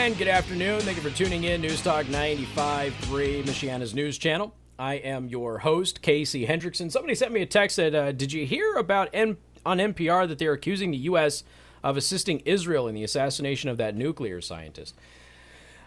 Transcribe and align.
And 0.00 0.16
good 0.16 0.28
afternoon. 0.28 0.80
Thank 0.80 0.96
you 0.96 1.02
for 1.02 1.14
tuning 1.14 1.44
in. 1.44 1.60
News 1.60 1.82
Talk 1.82 2.06
95.3, 2.06 3.44
Michiana's 3.44 3.94
news 3.94 4.16
channel. 4.16 4.54
I 4.78 4.94
am 4.94 5.28
your 5.28 5.58
host, 5.58 6.00
Casey 6.00 6.46
Hendrickson. 6.46 6.90
Somebody 6.90 7.14
sent 7.14 7.32
me 7.32 7.42
a 7.42 7.46
text 7.46 7.76
that, 7.76 7.94
uh, 7.94 8.10
did 8.10 8.32
you 8.32 8.46
hear 8.46 8.76
about 8.76 9.10
N- 9.12 9.36
on 9.66 9.76
NPR 9.76 10.26
that 10.26 10.38
they're 10.38 10.54
accusing 10.54 10.90
the 10.90 10.96
U.S. 10.96 11.44
of 11.84 11.98
assisting 11.98 12.40
Israel 12.46 12.88
in 12.88 12.94
the 12.94 13.04
assassination 13.04 13.68
of 13.68 13.76
that 13.76 13.94
nuclear 13.94 14.40
scientist? 14.40 14.94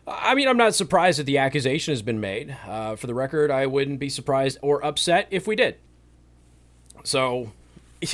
I 0.07 0.35
mean, 0.35 0.47
I'm 0.47 0.57
not 0.57 0.75
surprised 0.75 1.17
that 1.17 1.23
the 1.23 1.39
accusation 1.39 1.91
has 1.91 2.03
been 2.03 2.19
made. 2.19 2.55
Uh, 2.67 2.95
for 2.95 3.07
the 3.07 3.15
record, 3.15 3.49
I 3.49 3.65
wouldn't 3.65 3.99
be 3.99 4.09
surprised 4.09 4.59
or 4.61 4.85
upset 4.85 5.27
if 5.31 5.47
we 5.47 5.55
did. 5.55 5.77
So, 7.03 7.51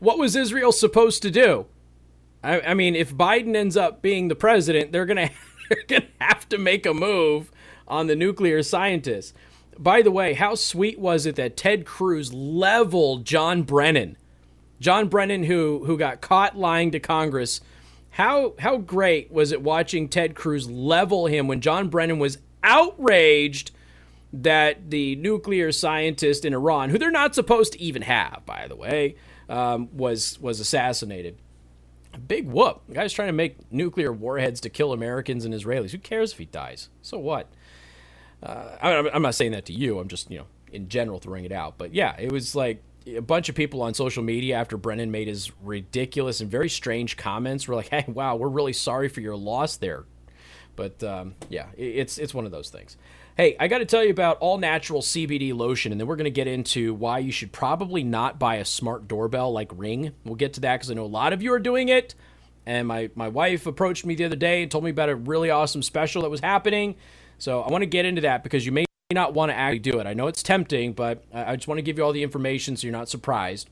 what 0.00 0.18
was 0.18 0.34
Israel 0.34 0.72
supposed 0.72 1.22
to 1.22 1.30
do? 1.30 1.66
I, 2.42 2.60
I, 2.60 2.74
mean, 2.74 2.96
if 2.96 3.14
Biden 3.14 3.54
ends 3.54 3.76
up 3.76 4.02
being 4.02 4.28
the 4.28 4.34
president, 4.34 4.92
they're 4.92 5.06
gonna 5.06 5.30
they're 5.68 5.84
gonna 5.86 6.10
have 6.20 6.48
to 6.50 6.58
make 6.58 6.86
a 6.86 6.94
move 6.94 7.50
on 7.86 8.06
the 8.06 8.16
nuclear 8.16 8.62
scientists. 8.62 9.32
By 9.78 10.02
the 10.02 10.10
way, 10.10 10.34
how 10.34 10.54
sweet 10.54 10.98
was 10.98 11.24
it 11.24 11.36
that 11.36 11.56
Ted 11.56 11.86
Cruz 11.86 12.32
leveled 12.32 13.24
John 13.24 13.62
Brennan? 13.62 14.16
John 14.80 15.08
Brennan, 15.08 15.44
who 15.44 15.84
who 15.84 15.96
got 15.96 16.20
caught 16.20 16.56
lying 16.56 16.90
to 16.90 17.00
Congress. 17.00 17.60
How 18.10 18.54
how 18.58 18.78
great 18.78 19.30
was 19.30 19.52
it 19.52 19.62
watching 19.62 20.08
Ted 20.08 20.34
Cruz 20.34 20.68
level 20.68 21.26
him 21.26 21.46
when 21.46 21.60
John 21.60 21.88
Brennan 21.88 22.18
was 22.18 22.38
outraged 22.62 23.70
that 24.32 24.90
the 24.90 25.14
nuclear 25.16 25.72
scientist 25.72 26.44
in 26.44 26.54
Iran, 26.54 26.90
who 26.90 26.98
they're 26.98 27.10
not 27.10 27.34
supposed 27.34 27.74
to 27.74 27.80
even 27.80 28.02
have, 28.02 28.42
by 28.46 28.66
the 28.66 28.76
way, 28.76 29.16
um, 29.48 29.88
was 29.96 30.38
was 30.40 30.60
assassinated. 30.60 31.38
Big 32.26 32.46
whoop. 32.48 32.82
The 32.88 32.94
guy's 32.94 33.12
trying 33.12 33.28
to 33.28 33.32
make 33.32 33.72
nuclear 33.72 34.12
warheads 34.12 34.60
to 34.62 34.70
kill 34.70 34.92
Americans 34.92 35.44
and 35.44 35.54
Israelis. 35.54 35.90
Who 35.90 35.98
cares 35.98 36.32
if 36.32 36.38
he 36.38 36.44
dies? 36.44 36.88
So 37.00 37.18
what? 37.18 37.48
Uh, 38.42 38.76
I'm 38.82 39.22
not 39.22 39.34
saying 39.34 39.52
that 39.52 39.66
to 39.66 39.72
you. 39.72 39.98
I'm 39.98 40.08
just, 40.08 40.30
you 40.30 40.38
know, 40.38 40.46
in 40.72 40.88
general 40.88 41.18
throwing 41.18 41.44
it 41.44 41.52
out. 41.52 41.78
But 41.78 41.94
yeah, 41.94 42.16
it 42.18 42.32
was 42.32 42.56
like 42.56 42.82
a 43.06 43.20
bunch 43.20 43.48
of 43.48 43.54
people 43.54 43.82
on 43.82 43.94
social 43.94 44.22
media 44.22 44.56
after 44.56 44.76
Brennan 44.76 45.10
made 45.10 45.28
his 45.28 45.52
ridiculous 45.62 46.40
and 46.40 46.50
very 46.50 46.68
strange 46.68 47.16
comments 47.16 47.68
were 47.68 47.74
like, 47.74 47.88
"Hey, 47.88 48.04
wow, 48.08 48.36
we're 48.36 48.48
really 48.48 48.72
sorry 48.72 49.08
for 49.08 49.20
your 49.20 49.36
loss 49.36 49.76
there." 49.76 50.04
But 50.76 51.02
um, 51.02 51.34
yeah, 51.48 51.66
it's 51.76 52.18
it's 52.18 52.34
one 52.34 52.46
of 52.46 52.52
those 52.52 52.70
things. 52.70 52.96
Hey, 53.34 53.56
I 53.58 53.66
got 53.66 53.78
to 53.78 53.86
tell 53.86 54.04
you 54.04 54.10
about 54.10 54.36
all 54.40 54.58
natural 54.58 55.00
CBD 55.00 55.56
lotion, 55.56 55.90
and 55.90 55.98
then 55.98 56.06
we're 56.06 56.16
going 56.16 56.24
to 56.24 56.30
get 56.30 56.46
into 56.46 56.92
why 56.92 57.18
you 57.18 57.32
should 57.32 57.50
probably 57.50 58.04
not 58.04 58.38
buy 58.38 58.56
a 58.56 58.64
smart 58.64 59.08
doorbell 59.08 59.50
like 59.50 59.70
Ring. 59.74 60.12
We'll 60.22 60.34
get 60.34 60.52
to 60.54 60.60
that 60.60 60.74
because 60.76 60.90
I 60.90 60.94
know 60.94 61.04
a 61.04 61.06
lot 61.06 61.32
of 61.32 61.42
you 61.42 61.50
are 61.54 61.58
doing 61.58 61.88
it. 61.88 62.14
And 62.66 62.86
my, 62.86 63.08
my 63.14 63.28
wife 63.28 63.66
approached 63.66 64.04
me 64.04 64.14
the 64.14 64.26
other 64.26 64.36
day 64.36 64.60
and 64.60 64.70
told 64.70 64.84
me 64.84 64.90
about 64.90 65.08
a 65.08 65.16
really 65.16 65.48
awesome 65.48 65.82
special 65.82 66.20
that 66.22 66.30
was 66.30 66.40
happening. 66.40 66.94
So 67.38 67.62
I 67.62 67.70
want 67.70 67.80
to 67.80 67.86
get 67.86 68.04
into 68.04 68.20
that 68.20 68.42
because 68.42 68.66
you 68.66 68.72
may 68.72 68.84
not 69.10 69.32
want 69.32 69.50
to 69.50 69.56
actually 69.56 69.78
do 69.78 69.98
it. 69.98 70.06
I 70.06 70.12
know 70.12 70.26
it's 70.26 70.42
tempting, 70.42 70.92
but 70.92 71.24
I 71.32 71.56
just 71.56 71.66
want 71.66 71.78
to 71.78 71.82
give 71.82 71.96
you 71.96 72.04
all 72.04 72.12
the 72.12 72.22
information 72.22 72.76
so 72.76 72.86
you're 72.86 72.92
not 72.92 73.08
surprised. 73.08 73.70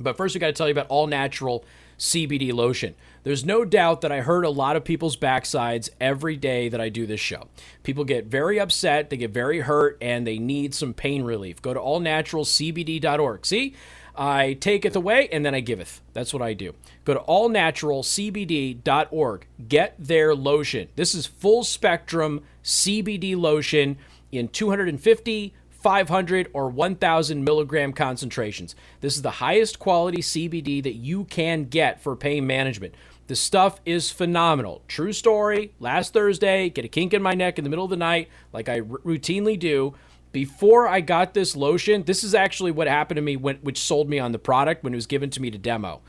But 0.00 0.16
first, 0.16 0.34
we 0.34 0.40
got 0.40 0.48
to 0.48 0.52
tell 0.52 0.66
you 0.66 0.72
about 0.72 0.88
all 0.88 1.06
natural 1.06 1.64
CBD 2.00 2.52
lotion. 2.52 2.96
There's 3.22 3.44
no 3.44 3.66
doubt 3.66 4.00
that 4.00 4.10
I 4.10 4.22
hurt 4.22 4.44
a 4.44 4.50
lot 4.50 4.74
of 4.74 4.82
people's 4.84 5.16
backsides 5.16 5.90
every 6.00 6.36
day 6.36 6.68
that 6.70 6.80
I 6.80 6.88
do 6.88 7.06
this 7.06 7.20
show. 7.20 7.48
People 7.82 8.04
get 8.04 8.24
very 8.24 8.58
upset, 8.58 9.10
they 9.10 9.18
get 9.18 9.32
very 9.32 9.60
hurt, 9.60 9.98
and 10.00 10.26
they 10.26 10.38
need 10.38 10.74
some 10.74 10.94
pain 10.94 11.24
relief. 11.24 11.60
Go 11.60 11.74
to 11.74 11.80
allnaturalcbd.org. 11.80 13.44
See? 13.44 13.74
I 14.16 14.54
taketh 14.54 14.96
away 14.96 15.28
and 15.30 15.46
then 15.46 15.54
I 15.54 15.60
giveth. 15.60 16.00
That's 16.14 16.34
what 16.34 16.42
I 16.42 16.54
do. 16.54 16.74
Go 17.04 17.14
to 17.14 17.20
allnaturalcbd.org. 17.20 19.46
Get 19.68 19.94
their 19.98 20.34
lotion. 20.34 20.88
This 20.96 21.14
is 21.14 21.26
full 21.26 21.62
spectrum 21.64 22.42
CBD 22.64 23.36
lotion 23.36 23.98
in 24.32 24.48
250 24.48 25.54
500 25.82 26.50
or 26.52 26.68
1000 26.68 27.44
milligram 27.44 27.92
concentrations. 27.92 28.74
This 29.00 29.16
is 29.16 29.22
the 29.22 29.30
highest 29.30 29.78
quality 29.78 30.18
CBD 30.18 30.82
that 30.82 30.94
you 30.94 31.24
can 31.24 31.64
get 31.64 32.02
for 32.02 32.14
pain 32.16 32.46
management. 32.46 32.94
The 33.26 33.36
stuff 33.36 33.80
is 33.86 34.10
phenomenal. 34.10 34.82
True 34.88 35.12
story. 35.12 35.72
Last 35.78 36.12
Thursday, 36.12 36.68
get 36.68 36.84
a 36.84 36.88
kink 36.88 37.14
in 37.14 37.22
my 37.22 37.34
neck 37.34 37.58
in 37.58 37.64
the 37.64 37.70
middle 37.70 37.84
of 37.84 37.90
the 37.90 37.96
night, 37.96 38.28
like 38.52 38.68
I 38.68 38.80
r- 38.80 38.98
routinely 39.04 39.58
do. 39.58 39.94
Before 40.32 40.86
I 40.86 41.00
got 41.00 41.34
this 41.34 41.56
lotion, 41.56 42.02
this 42.02 42.22
is 42.24 42.34
actually 42.34 42.72
what 42.72 42.86
happened 42.86 43.16
to 43.16 43.22
me, 43.22 43.36
when, 43.36 43.56
which 43.58 43.78
sold 43.80 44.08
me 44.08 44.18
on 44.18 44.32
the 44.32 44.38
product 44.38 44.84
when 44.84 44.92
it 44.92 44.96
was 44.96 45.06
given 45.06 45.30
to 45.30 45.40
me 45.40 45.50
to 45.50 45.58
demo. 45.58 46.00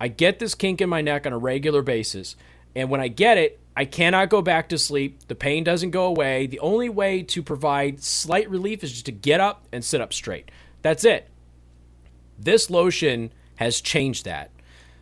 I 0.00 0.08
get 0.08 0.38
this 0.38 0.54
kink 0.54 0.80
in 0.80 0.88
my 0.88 1.02
neck 1.02 1.26
on 1.26 1.32
a 1.32 1.38
regular 1.38 1.82
basis. 1.82 2.36
And 2.74 2.90
when 2.90 3.00
I 3.00 3.08
get 3.08 3.38
it, 3.38 3.60
I 3.78 3.84
cannot 3.84 4.28
go 4.28 4.42
back 4.42 4.70
to 4.70 4.76
sleep. 4.76 5.28
The 5.28 5.36
pain 5.36 5.62
doesn't 5.62 5.92
go 5.92 6.06
away. 6.06 6.48
The 6.48 6.58
only 6.58 6.88
way 6.88 7.22
to 7.22 7.44
provide 7.44 8.02
slight 8.02 8.50
relief 8.50 8.82
is 8.82 8.90
just 8.90 9.06
to 9.06 9.12
get 9.12 9.40
up 9.40 9.68
and 9.70 9.84
sit 9.84 10.00
up 10.00 10.12
straight. 10.12 10.50
That's 10.82 11.04
it. 11.04 11.30
This 12.36 12.70
lotion 12.70 13.32
has 13.54 13.80
changed 13.80 14.24
that. 14.24 14.50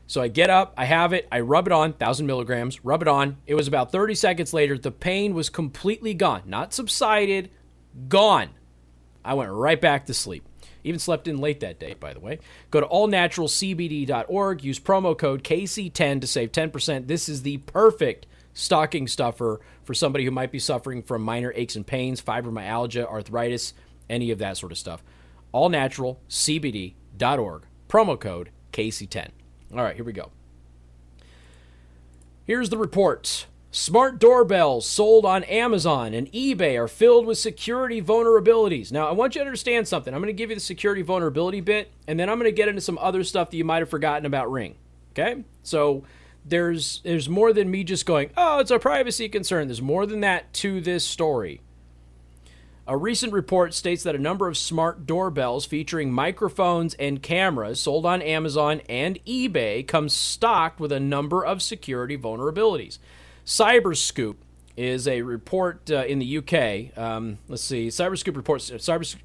So 0.07 0.21
I 0.21 0.29
get 0.29 0.51
up, 0.51 0.75
I 0.77 0.85
have 0.85 1.15
it, 1.15 1.27
I 1.33 1.41
rub 1.41 1.67
it 1.67 1.73
on, 1.73 1.93
1,000 1.93 2.27
milligrams, 2.27 2.85
rub 2.85 3.01
it 3.01 3.09
on. 3.09 3.39
It 3.47 3.55
was 3.55 3.67
about 3.67 3.93
30 3.93 4.15
seconds 4.15 4.53
later, 4.53 4.77
the 4.77 4.91
pain 4.91 5.33
was 5.33 5.49
completely 5.49 6.13
gone. 6.13 6.43
Not 6.45 6.75
subsided, 6.75 7.49
gone. 8.09 8.51
I 9.25 9.33
went 9.33 9.53
right 9.53 9.81
back 9.81 10.05
to 10.05 10.15
sleep. 10.15 10.47
Even 10.85 11.01
slept 11.01 11.27
in 11.27 11.39
late 11.39 11.61
that 11.61 11.81
day, 11.81 11.95
by 11.99 12.13
the 12.13 12.21
way. 12.21 12.41
Go 12.71 12.83
to 12.83 12.87
allnaturalcbd.org, 12.87 14.63
use 14.63 14.79
promo 14.79 15.17
code 15.17 15.43
KC10 15.43 16.21
to 16.21 16.27
save 16.27 16.53
10%. 16.53 17.07
This 17.07 17.27
is 17.31 17.41
the 17.41 17.57
perfect 17.57 18.27
stocking 18.57 19.07
stuffer 19.07 19.61
for 19.85 19.95
somebody 19.95 20.25
who 20.25 20.31
might 20.31 20.51
be 20.51 20.59
suffering 20.59 21.03
from 21.03 21.21
minor 21.23 21.53
aches 21.55 21.77
and 21.77 21.87
pains, 21.87 22.23
fibromyalgia, 22.23 23.07
arthritis, 23.07 23.75
any 24.09 24.31
of 24.31 24.39
that 24.39 24.57
sort 24.57 24.73
of 24.73 24.79
stuff. 24.79 25.05
Allnaturalcbd.org, 25.55 27.63
promo 27.89 28.19
code 28.19 28.51
KC10. 28.73 29.29
All 29.73 29.83
right, 29.83 29.95
here 29.95 30.05
we 30.05 30.13
go. 30.13 30.31
Here's 32.47 32.71
the 32.71 32.79
report. 32.79 33.47
Smart 33.71 34.19
doorbells 34.19 34.89
sold 34.89 35.27
on 35.27 35.45
Amazon 35.45 36.15
and 36.15 36.33
eBay 36.33 36.81
are 36.81 36.89
filled 36.89 37.27
with 37.27 37.37
security 37.37 38.01
vulnerabilities. 38.01 38.91
Now, 38.91 39.07
I 39.07 39.13
want 39.13 39.35
you 39.35 39.41
to 39.41 39.45
understand 39.45 39.87
something. 39.87 40.15
I'm 40.15 40.21
going 40.21 40.29
to 40.29 40.33
give 40.33 40.49
you 40.49 40.57
the 40.57 40.61
security 40.61 41.03
vulnerability 41.03 41.61
bit, 41.61 41.91
and 42.09 42.19
then 42.19 42.31
I'm 42.31 42.39
going 42.39 42.51
to 42.51 42.57
get 42.57 42.69
into 42.69 42.81
some 42.81 42.97
other 42.99 43.23
stuff 43.23 43.51
that 43.51 43.59
you 43.59 43.67
might 43.67 43.81
have 43.81 43.91
forgotten 43.91 44.25
about 44.25 44.51
Ring. 44.51 44.77
Okay? 45.13 45.45
So, 45.63 46.05
there's 46.47 47.01
there's 47.05 47.29
more 47.29 47.53
than 47.53 47.71
me 47.71 47.85
just 47.85 48.07
going, 48.07 48.31
"Oh, 48.37 48.59
it's 48.61 48.71
a 48.71 48.79
privacy 48.79 49.29
concern." 49.29 49.69
There's 49.69 49.83
more 49.83 50.07
than 50.07 50.21
that 50.21 50.53
to 50.55 50.81
this 50.81 51.05
story. 51.05 51.61
A 52.89 52.97
recent 52.97 53.33
report 53.33 53.75
states 53.75 54.05
that 54.05 54.15
a 54.15 54.19
number 54.19 54.47
of 54.47 54.57
smart 54.57 55.07
doorbells 55.07 55.67
featuring 55.67 56.13
microphones 56.13 56.95
and 56.95 57.21
cameras 57.21 57.81
sold 57.81 58.07
on 58.07 58.23
Amazon 58.23 58.81
and 58.89 59.19
eBay 59.25 59.85
come 59.85 60.09
stocked 60.09 60.79
with 60.79 60.93
a 60.93 61.01
number 61.01 61.45
of 61.45 61.63
security 61.63 62.17
vulnerabilities. 62.17 62.99
Cyberscoop 63.45 64.37
is 64.77 65.09
a 65.09 65.23
report 65.23 65.91
uh, 65.91 66.05
in 66.05 66.21
the 66.21 66.39
UK. 66.39 66.97
Um, 66.97 67.39
let's 67.49 67.65
see, 67.65 67.89
Cyberscoop 67.89 68.37
reports. 68.37 68.71
Cyber, 68.71 69.17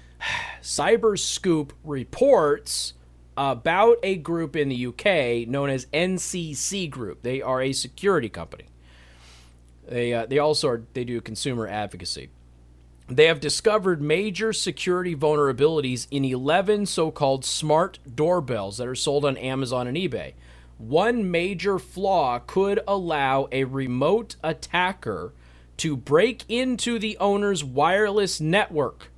Cyberscoop 0.62 1.72
reports 1.84 2.94
about 3.36 3.98
a 4.02 4.16
group 4.16 4.56
in 4.56 4.68
the 4.68 4.86
UK 4.86 5.48
known 5.48 5.70
as 5.70 5.86
NCC 5.86 6.90
Group. 6.90 7.22
They 7.22 7.40
are 7.40 7.62
a 7.62 7.72
security 7.72 8.28
company. 8.28 8.64
They 9.88 10.12
uh, 10.14 10.26
they 10.26 10.38
also 10.38 10.68
are, 10.68 10.82
they 10.94 11.04
do 11.04 11.20
consumer 11.20 11.66
advocacy. 11.66 12.30
They 13.08 13.26
have 13.26 13.40
discovered 13.40 14.00
major 14.00 14.52
security 14.52 15.14
vulnerabilities 15.14 16.06
in 16.10 16.24
11 16.24 16.86
so-called 16.86 17.44
smart 17.44 17.98
doorbells 18.14 18.78
that 18.78 18.86
are 18.86 18.94
sold 18.94 19.24
on 19.24 19.36
Amazon 19.36 19.86
and 19.86 19.96
eBay. 19.96 20.32
One 20.78 21.30
major 21.30 21.78
flaw 21.78 22.38
could 22.38 22.80
allow 22.88 23.48
a 23.52 23.64
remote 23.64 24.36
attacker 24.42 25.32
to 25.78 25.96
break 25.96 26.44
into 26.48 26.98
the 26.98 27.16
owner's 27.18 27.62
wireless 27.62 28.40
network 28.40 29.10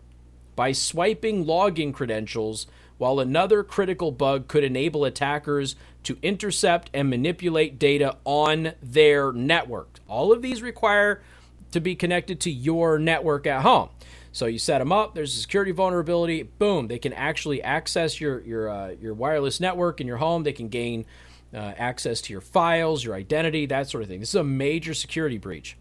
by 0.57 0.73
swiping 0.73 1.45
login 1.45 1.93
credentials, 1.93 2.67
while 2.99 3.21
another 3.21 3.63
critical 3.63 4.11
bug 4.13 4.49
could 4.49 4.65
enable 4.65 5.05
attackers 5.05 5.77
to 6.05 6.17
intercept 6.23 6.91
and 6.95 7.11
manipulate 7.11 7.79
data 7.79 8.17
on 8.25 8.73
their 8.83 9.33
network. 9.33 9.99
All 10.09 10.33
of 10.33 10.43
these 10.43 10.63
require 10.63 11.23
to 11.73 11.81
be 11.81 11.95
connected 11.95 12.41
to 12.41 12.51
your 12.51 12.99
network 12.99 13.47
at 13.47 13.63
home. 13.63 13.89
So 14.33 14.47
you 14.47 14.59
set 14.59 14.79
them 14.79 14.93
up. 14.93 15.15
There's 15.15 15.37
a 15.37 15.41
security 15.41 15.71
vulnerability. 15.71 16.43
Boom! 16.43 16.89
They 16.89 16.99
can 16.99 17.13
actually 17.13 17.63
access 17.63 18.21
your 18.21 18.41
your 18.41 18.69
uh, 18.69 18.89
your 19.01 19.15
wireless 19.15 19.61
network 19.61 20.01
in 20.01 20.09
your 20.09 20.17
home. 20.17 20.43
They 20.43 20.53
can 20.53 20.69
gain 20.69 21.07
uh, 21.55 21.73
access 21.79 22.21
to 22.23 22.33
your 22.33 22.41
files, 22.41 23.05
your 23.05 23.15
identity, 23.15 23.67
that 23.67 23.89
sort 23.89 24.03
of 24.03 24.09
thing. 24.09 24.21
This 24.21 24.31
is 24.31 24.35
a 24.35 24.45
major 24.45 24.93
security 24.93 25.39
breach. 25.39 25.77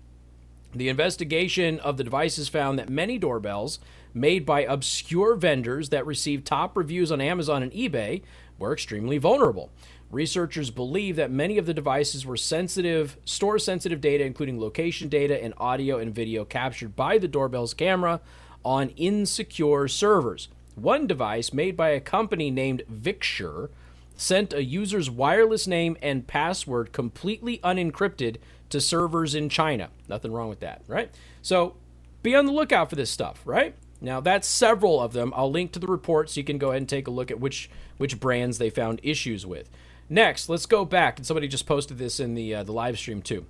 The 0.75 0.89
investigation 0.89 1.79
of 1.79 1.97
the 1.97 2.03
devices 2.03 2.47
found 2.49 2.77
that 2.79 2.89
many 2.89 3.17
doorbells 3.17 3.79
made 4.13 4.45
by 4.45 4.61
obscure 4.61 5.35
vendors 5.35 5.89
that 5.89 6.05
received 6.05 6.45
top 6.45 6.77
reviews 6.77 7.11
on 7.11 7.21
Amazon 7.21 7.63
and 7.63 7.71
eBay 7.71 8.21
were 8.57 8.73
extremely 8.73 9.17
vulnerable. 9.17 9.71
Researchers 10.11 10.69
believe 10.69 11.15
that 11.15 11.31
many 11.31 11.57
of 11.57 11.65
the 11.65 11.73
devices 11.73 12.25
were 12.25 12.37
sensitive, 12.37 13.17
store 13.25 13.57
sensitive 13.57 13.99
data, 13.99 14.23
including 14.23 14.59
location 14.59 15.09
data 15.09 15.43
and 15.43 15.55
audio 15.57 15.97
and 15.97 16.13
video 16.13 16.45
captured 16.45 16.95
by 16.95 17.17
the 17.17 17.27
doorbell's 17.27 17.73
camera 17.73 18.21
on 18.63 18.89
insecure 18.89 19.87
servers. 19.87 20.49
One 20.75 21.07
device, 21.07 21.51
made 21.51 21.75
by 21.75 21.89
a 21.89 21.99
company 21.99 22.51
named 22.51 22.83
Victure, 22.87 23.71
sent 24.15 24.53
a 24.53 24.63
user's 24.63 25.09
wireless 25.09 25.65
name 25.65 25.97
and 26.01 26.27
password 26.27 26.93
completely 26.93 27.57
unencrypted 27.59 28.37
to 28.69 28.79
servers 28.79 29.33
in 29.33 29.49
China. 29.49 29.89
Nothing 30.07 30.31
wrong 30.31 30.49
with 30.49 30.59
that, 30.59 30.83
right? 30.87 31.11
So 31.41 31.75
be 32.21 32.35
on 32.35 32.45
the 32.45 32.51
lookout 32.51 32.89
for 32.89 32.95
this 32.95 33.09
stuff, 33.09 33.41
right? 33.45 33.75
Now 34.03 34.19
that's 34.19 34.47
several 34.47 35.01
of 35.01 35.13
them. 35.13 35.33
I'll 35.35 35.49
link 35.49 35.71
to 35.71 35.79
the 35.79 35.87
report 35.87 36.29
so 36.29 36.39
you 36.39 36.43
can 36.43 36.57
go 36.57 36.69
ahead 36.69 36.81
and 36.81 36.89
take 36.89 37.07
a 37.07 37.11
look 37.11 37.31
at 37.31 37.39
which 37.39 37.69
which 37.97 38.19
brands 38.19 38.57
they 38.57 38.69
found 38.69 38.99
issues 39.01 39.45
with. 39.45 39.69
Next, 40.09 40.49
let's 40.49 40.65
go 40.65 40.83
back, 40.83 41.17
and 41.17 41.25
somebody 41.25 41.47
just 41.47 41.65
posted 41.65 41.97
this 41.97 42.19
in 42.19 42.35
the 42.35 42.53
uh, 42.53 42.63
the 42.63 42.73
live 42.73 42.99
stream 42.99 43.21
too. 43.21 43.45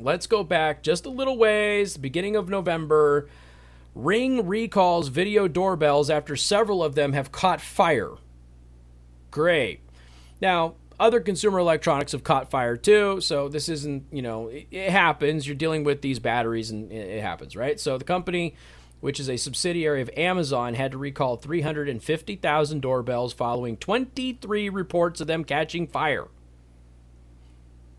Let's 0.00 0.28
go 0.28 0.44
back 0.44 0.82
just 0.82 1.06
a 1.06 1.10
little 1.10 1.36
ways, 1.36 1.96
beginning 1.96 2.36
of 2.36 2.48
November. 2.48 3.28
Ring 3.96 4.46
recalls 4.46 5.08
video 5.08 5.46
doorbells 5.48 6.08
after 6.08 6.36
several 6.36 6.82
of 6.82 6.94
them 6.94 7.12
have 7.12 7.32
caught 7.32 7.60
fire. 7.60 8.12
Great. 9.30 9.80
Now, 10.40 10.74
other 10.98 11.20
consumer 11.20 11.58
electronics 11.58 12.12
have 12.12 12.24
caught 12.24 12.50
fire 12.50 12.76
too, 12.76 13.20
so 13.20 13.48
this 13.48 13.68
isn't, 13.68 14.04
you 14.10 14.22
know, 14.22 14.48
it, 14.48 14.66
it 14.70 14.90
happens. 14.90 15.46
You're 15.46 15.56
dealing 15.56 15.84
with 15.84 16.02
these 16.02 16.18
batteries 16.18 16.70
and 16.70 16.90
it, 16.90 17.08
it 17.18 17.22
happens, 17.22 17.54
right? 17.54 17.78
So 17.78 17.98
the 17.98 18.04
company 18.04 18.54
which 19.04 19.20
is 19.20 19.28
a 19.28 19.36
subsidiary 19.36 20.00
of 20.00 20.08
Amazon, 20.16 20.72
had 20.72 20.92
to 20.92 20.96
recall 20.96 21.36
350,000 21.36 22.80
doorbells 22.80 23.34
following 23.34 23.76
23 23.76 24.70
reports 24.70 25.20
of 25.20 25.26
them 25.26 25.44
catching 25.44 25.86
fire. 25.86 26.28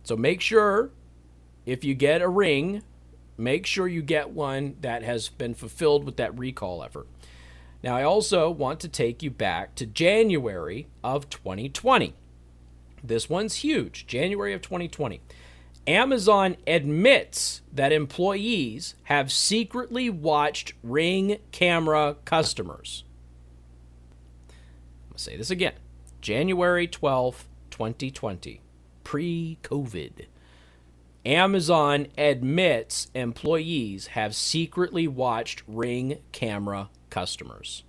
So 0.02 0.18
make 0.18 0.42
sure 0.42 0.90
if 1.63 1.84
you 1.84 1.94
get 1.94 2.24
a 2.24 2.28
ring, 2.28 2.81
make 3.38 3.68
sure 3.68 3.88
you 3.88 4.02
get 4.02 4.31
one 4.31 4.78
that 4.81 5.04
has 5.04 5.30
been 5.30 5.54
fulfilled 5.54 6.06
with 6.06 6.18
that 6.18 6.36
recall 6.40 6.84
effort. 6.84 7.06
Now, 7.84 7.96
I 7.96 8.01
also 8.01 8.50
want 8.50 8.80
to 8.80 8.88
take 8.88 9.22
you 9.22 9.30
back 9.30 9.75
to 9.75 9.86
January 9.86 10.88
of 11.04 11.30
2020. 11.30 12.16
This 13.04 13.30
one's 13.30 13.58
huge. 13.58 14.08
January 14.08 14.54
of 14.54 14.63
2020. 14.63 15.22
Amazon 15.88 16.58
admits 16.66 17.62
that 17.72 17.92
employees 17.92 18.96
have 19.04 19.32
secretly 19.32 20.10
watched 20.10 20.74
Ring 20.82 21.38
camera 21.52 22.16
customers. 22.26 23.04
I'm 24.50 25.10
going 25.10 25.18
to 25.18 25.24
say 25.24 25.38
this 25.38 25.52
again. 25.52 25.74
January 26.22 26.88
12th, 26.88 27.44
2020, 27.70 28.62
pre 29.04 29.60
COVID. 29.62 30.26
Amazon 31.24 32.08
admits 32.18 33.10
employees 33.14 34.08
have 34.08 34.36
secretly 34.36 35.08
watched 35.08 35.64
Ring 35.68 36.20
camera 36.32 36.90
customers. 37.10 37.84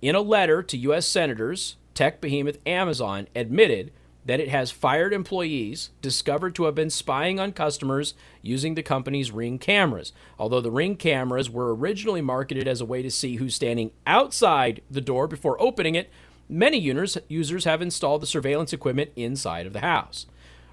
In 0.00 0.14
a 0.14 0.20
letter 0.20 0.62
to 0.62 0.76
U.S. 0.78 1.06
senators, 1.06 1.76
tech 1.94 2.20
behemoth 2.20 2.58
Amazon 2.66 3.26
admitted 3.34 3.90
that 4.28 4.40
it 4.40 4.48
has 4.50 4.70
fired 4.70 5.14
employees 5.14 5.88
discovered 6.02 6.54
to 6.54 6.64
have 6.64 6.74
been 6.74 6.90
spying 6.90 7.40
on 7.40 7.50
customers 7.50 8.12
using 8.42 8.74
the 8.74 8.82
company's 8.82 9.30
Ring 9.30 9.58
cameras. 9.58 10.12
Although 10.38 10.60
the 10.60 10.70
Ring 10.70 10.96
cameras 10.96 11.48
were 11.48 11.74
originally 11.74 12.20
marketed 12.20 12.68
as 12.68 12.82
a 12.82 12.84
way 12.84 13.00
to 13.00 13.10
see 13.10 13.36
who's 13.36 13.54
standing 13.54 13.90
outside 14.06 14.82
the 14.90 15.00
door 15.00 15.28
before 15.28 15.60
opening 15.62 15.94
it, 15.94 16.10
many 16.46 16.78
users 16.78 17.64
have 17.64 17.80
installed 17.80 18.20
the 18.20 18.26
surveillance 18.26 18.74
equipment 18.74 19.12
inside 19.16 19.66
of 19.66 19.72
the 19.72 19.80
house. 19.80 20.26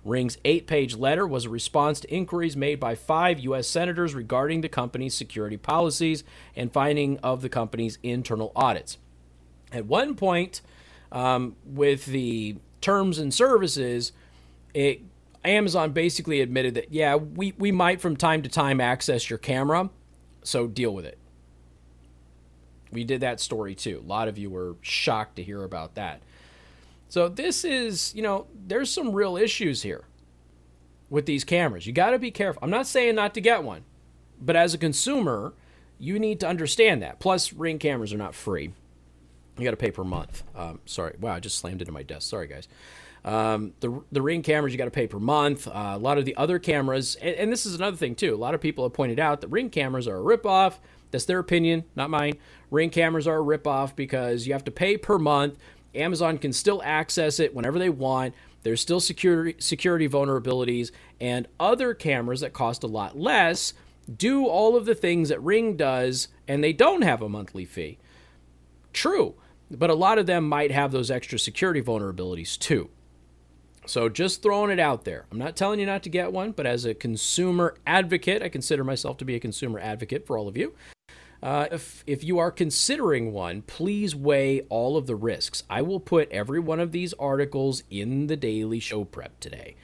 Ring's 0.04 0.38
eight 0.44 0.68
page 0.68 0.98
letter 0.98 1.26
was 1.26 1.46
a 1.46 1.50
response 1.50 2.02
to 2.02 2.14
inquiries 2.14 2.58
made 2.58 2.82
by 2.82 2.94
five 2.94 3.40
U.S. 3.40 3.70
senators 3.70 4.14
regarding 4.14 4.60
the 4.60 4.70
company's 4.70 5.16
security 5.16 5.56
policies 5.56 6.26
and 6.58 6.74
finding 6.74 7.20
of 7.20 7.42
the 7.42 7.50
company's 7.50 8.00
internal 8.04 8.52
audits. 8.54 8.98
At 9.72 9.86
one 9.86 10.16
point, 10.16 10.60
um, 11.12 11.56
with 11.66 12.06
the 12.08 12.58
terms 12.86 13.18
and 13.18 13.34
services, 13.34 14.12
it, 14.76 15.02
Amazon 15.44 15.92
basically 15.92 16.40
admitted 16.40 16.76
that, 16.76 16.94
yeah, 16.94 17.16
we, 17.16 17.52
we 17.58 17.72
might 17.72 18.00
from 18.00 18.16
time 18.16 18.44
to 18.44 18.50
time 18.50 18.80
access 18.80 19.28
your 19.28 19.40
camera, 19.40 19.90
so 20.44 20.68
deal 20.68 20.94
with 20.94 21.04
it. 21.04 21.18
We 22.92 23.04
did 23.04 23.22
that 23.22 23.40
story 23.40 23.74
too. 23.74 24.04
A 24.06 24.08
lot 24.08 24.28
of 24.28 24.38
you 24.38 24.52
were 24.52 24.76
shocked 24.82 25.38
to 25.38 25.44
hear 25.44 25.64
about 25.64 25.96
that. 25.96 26.22
So, 27.10 27.28
this 27.28 27.66
is, 27.66 28.14
you 28.14 28.22
know, 28.22 28.46
there's 28.54 28.94
some 28.94 29.14
real 29.14 29.36
issues 29.36 29.82
here 29.82 30.04
with 31.10 31.26
these 31.26 31.44
cameras. 31.44 31.88
You 31.88 31.94
got 31.94 32.12
to 32.12 32.20
be 32.20 32.30
careful. 32.30 32.60
I'm 32.64 32.70
not 32.70 32.86
saying 32.86 33.16
not 33.16 33.34
to 33.34 33.42
get 33.42 33.64
one, 33.64 33.84
but 34.40 34.56
as 34.56 34.76
a 34.76 34.78
consumer, 34.78 35.54
you 35.98 36.20
need 36.20 36.40
to 36.42 36.48
understand 36.48 37.02
that. 37.02 37.20
Plus, 37.20 37.52
ring 37.52 37.80
cameras 37.80 38.14
are 38.14 38.18
not 38.18 38.36
free. 38.36 38.74
You 39.58 39.64
got 39.64 39.72
to 39.72 39.78
pay 39.78 39.92
per 39.92 40.04
month. 40.04 40.44
Um, 40.56 40.80
sorry. 40.86 41.16
Wow, 41.20 41.34
I 41.34 41.40
just 41.40 41.58
slammed 41.58 41.82
into 41.82 41.94
my 41.94 42.04
desk. 42.04 42.30
Sorry, 42.30 42.48
guys. 42.48 42.68
Um, 43.24 43.74
the, 43.80 44.04
the 44.12 44.22
ring 44.22 44.44
cameras 44.44 44.72
you 44.72 44.78
got 44.78 44.86
to 44.86 44.92
pay 44.92 45.08
per 45.08 45.20
month. 45.20 45.68
Uh, 45.68 45.94
a 45.96 45.98
lot 45.98 46.18
of 46.18 46.26
the 46.26 46.36
other 46.36 46.60
cameras, 46.60 47.16
and, 47.16 47.36
and, 47.36 47.52
this 47.52 47.66
is 47.66 47.74
another 47.74 47.98
thing 47.98 48.14
too. 48.14 48.36
A 48.36 48.38
lot 48.38 48.54
of 48.54 48.62
people 48.62 48.86
have 48.86 48.94
pointed 48.94 49.20
out 49.20 49.42
that 49.42 49.48
ring 49.48 49.72
cameras 49.72 50.08
are 50.08 50.18
a 50.18 50.38
ripoff. 50.38 50.76
That's 51.10 51.26
their 51.26 51.40
opinion, 51.40 51.86
not 51.96 52.12
mine. 52.12 52.38
Ring 52.70 52.92
cameras 52.92 53.28
are 53.28 53.40
a 53.40 53.44
ripoff 53.44 53.96
because 53.96 54.46
you 54.46 54.54
have 54.54 54.64
to 54.66 54.72
pay 54.72 54.96
per 54.96 55.18
month. 55.18 55.58
Amazon 55.96 56.38
can 56.38 56.54
still 56.54 56.84
access 56.86 57.40
it 57.40 57.56
whenever 57.56 57.80
they 57.80 57.90
want. 57.90 58.36
There's 58.62 58.82
still 58.82 59.00
security 59.00 59.56
security 59.60 60.08
vulnerabilities, 60.08 60.92
and 61.20 61.48
other 61.60 61.96
cameras 61.96 62.42
that 62.42 62.54
cost 62.54 62.84
a 62.84 62.88
lot 62.88 63.18
less 63.18 63.74
do 64.18 64.46
all 64.46 64.76
of 64.76 64.86
the 64.86 64.96
things 64.96 65.30
that 65.30 65.42
Ring 65.42 65.76
does, 65.76 66.28
and 66.48 66.64
they 66.64 66.74
don't 66.74 67.02
have 67.02 67.24
a 67.24 67.30
monthly 67.30 67.66
fee. 67.66 67.98
True. 68.94 69.36
But 69.72 69.90
a 69.90 69.96
lot 69.96 70.18
of 70.18 70.26
them 70.26 70.48
might 70.48 70.72
have 70.72 70.92
those 70.92 71.10
extra 71.10 71.40
security 71.40 71.82
vulnerabilities 71.82 72.58
too. 72.58 72.90
So 73.88 74.10
just 74.10 74.42
throwing 74.42 74.72
it 74.72 74.80
out 74.80 75.06
there. 75.06 75.26
I'm 75.32 75.38
not 75.38 75.56
telling 75.56 75.80
you 75.80 75.86
not 75.86 76.04
to 76.04 76.10
get 76.10 76.32
one, 76.32 76.52
but 76.52 76.66
as 76.66 76.86
a 76.86 76.94
consumer 76.94 77.76
advocate, 77.86 78.42
I 78.42 78.50
consider 78.50 78.84
myself 78.84 79.18
to 79.18 79.26
be 79.26 79.36
a 79.36 79.40
consumer 79.40 79.80
advocate 79.80 80.26
for 80.26 80.38
all 80.38 80.48
of 80.48 80.58
you. 80.58 80.74
Uh, 81.44 81.68
if, 81.72 82.04
if 82.08 82.24
you 82.24 82.40
are 82.40 82.50
considering 82.50 83.32
one, 83.32 83.62
please 83.62 84.16
weigh 84.16 84.62
all 84.62 84.98
of 84.98 85.06
the 85.06 85.16
risks. 85.16 85.64
I 85.70 85.84
will 85.84 86.00
put 86.00 86.32
every 86.32 86.60
one 86.60 86.80
of 86.80 86.92
these 86.92 87.14
articles 87.14 87.84
in 87.92 88.28
the 88.28 88.36
daily 88.36 88.80
show 88.80 89.04
prep 89.04 89.40
today. 89.40 89.76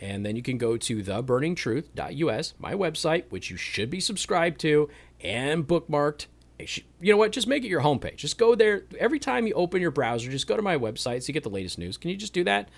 And 0.00 0.26
then 0.26 0.34
you 0.34 0.42
can 0.42 0.58
go 0.58 0.76
to 0.76 1.02
theburningtruth.us, 1.02 2.54
my 2.58 2.74
website, 2.74 3.24
which 3.30 3.50
you 3.50 3.56
should 3.56 3.90
be 3.90 4.00
subscribed 4.00 4.60
to 4.62 4.90
and 5.20 5.66
bookmarked 5.66 6.26
you 6.58 7.12
know 7.12 7.16
what? 7.16 7.32
Just 7.32 7.46
make 7.46 7.64
it 7.64 7.68
your 7.68 7.80
homepage. 7.80 8.16
Just 8.16 8.38
go 8.38 8.54
there 8.54 8.84
every 8.98 9.18
time 9.18 9.46
you 9.46 9.54
open 9.54 9.80
your 9.80 9.90
browser. 9.90 10.30
Just 10.30 10.46
go 10.46 10.56
to 10.56 10.62
my 10.62 10.76
website 10.76 11.22
so 11.22 11.28
you 11.28 11.34
get 11.34 11.42
the 11.42 11.50
latest 11.50 11.78
news. 11.78 11.96
Can 11.96 12.10
you 12.10 12.16
just 12.16 12.32
do 12.32 12.44
that? 12.44 12.68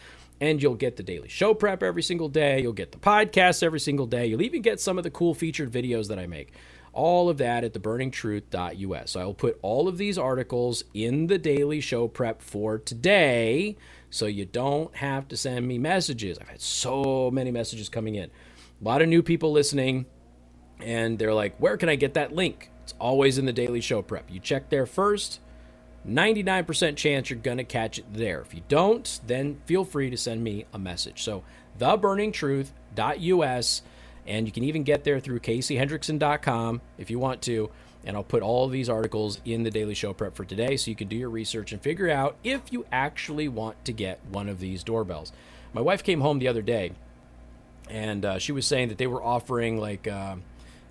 And 0.40 0.62
you'll 0.62 0.74
get 0.74 0.96
the 0.96 1.02
daily 1.02 1.28
show 1.28 1.54
prep 1.54 1.82
every 1.82 2.02
single 2.02 2.28
day. 2.28 2.60
You'll 2.60 2.72
get 2.72 2.92
the 2.92 2.98
podcast 2.98 3.62
every 3.62 3.80
single 3.80 4.06
day. 4.06 4.26
You'll 4.26 4.42
even 4.42 4.62
get 4.62 4.80
some 4.80 4.98
of 4.98 5.04
the 5.04 5.10
cool 5.10 5.34
featured 5.34 5.70
videos 5.70 6.08
that 6.08 6.18
I 6.18 6.26
make. 6.26 6.52
All 6.92 7.28
of 7.28 7.36
that 7.38 7.64
at 7.64 7.74
theburningtruth.us. 7.74 9.10
So 9.10 9.20
I'll 9.20 9.34
put 9.34 9.58
all 9.60 9.88
of 9.88 9.98
these 9.98 10.16
articles 10.16 10.84
in 10.94 11.26
the 11.26 11.38
daily 11.38 11.80
show 11.80 12.08
prep 12.08 12.40
for 12.40 12.78
today 12.78 13.76
so 14.08 14.24
you 14.24 14.46
don't 14.46 14.94
have 14.96 15.28
to 15.28 15.36
send 15.36 15.68
me 15.68 15.78
messages. 15.78 16.38
I've 16.38 16.48
had 16.48 16.62
so 16.62 17.30
many 17.30 17.50
messages 17.50 17.90
coming 17.90 18.14
in. 18.14 18.30
A 18.80 18.84
lot 18.84 19.02
of 19.02 19.08
new 19.08 19.22
people 19.22 19.52
listening, 19.52 20.06
and 20.80 21.18
they're 21.18 21.34
like, 21.34 21.56
Where 21.58 21.76
can 21.76 21.90
I 21.90 21.96
get 21.96 22.14
that 22.14 22.34
link? 22.34 22.70
It's 22.86 22.94
always 23.00 23.36
in 23.36 23.46
the 23.46 23.52
daily 23.52 23.80
show 23.80 24.00
prep. 24.00 24.30
You 24.30 24.38
check 24.38 24.68
there 24.68 24.86
first, 24.86 25.40
99% 26.08 26.94
chance 26.94 27.28
you're 27.28 27.36
going 27.36 27.56
to 27.56 27.64
catch 27.64 27.98
it 27.98 28.04
there. 28.12 28.40
If 28.40 28.54
you 28.54 28.62
don't, 28.68 29.20
then 29.26 29.60
feel 29.66 29.84
free 29.84 30.08
to 30.08 30.16
send 30.16 30.44
me 30.44 30.66
a 30.72 30.78
message. 30.78 31.24
So, 31.24 31.42
theburningtruth.us, 31.80 33.82
and 34.24 34.46
you 34.46 34.52
can 34.52 34.62
even 34.62 34.84
get 34.84 35.02
there 35.02 35.18
through 35.18 35.40
caseyhendrickson.com 35.40 36.80
if 36.96 37.10
you 37.10 37.18
want 37.18 37.42
to. 37.42 37.70
And 38.04 38.16
I'll 38.16 38.22
put 38.22 38.44
all 38.44 38.68
these 38.68 38.88
articles 38.88 39.40
in 39.44 39.64
the 39.64 39.70
daily 39.72 39.94
show 39.94 40.12
prep 40.12 40.36
for 40.36 40.44
today 40.44 40.76
so 40.76 40.88
you 40.88 40.96
can 40.96 41.08
do 41.08 41.16
your 41.16 41.28
research 41.28 41.72
and 41.72 41.82
figure 41.82 42.08
out 42.08 42.36
if 42.44 42.72
you 42.72 42.86
actually 42.92 43.48
want 43.48 43.84
to 43.86 43.92
get 43.92 44.20
one 44.30 44.48
of 44.48 44.60
these 44.60 44.84
doorbells. 44.84 45.32
My 45.72 45.80
wife 45.80 46.04
came 46.04 46.20
home 46.20 46.38
the 46.38 46.46
other 46.46 46.62
day 46.62 46.92
and 47.90 48.24
uh, 48.24 48.38
she 48.38 48.52
was 48.52 48.64
saying 48.64 48.90
that 48.90 48.98
they 48.98 49.08
were 49.08 49.24
offering 49.24 49.80
like. 49.80 50.06
Uh, 50.06 50.36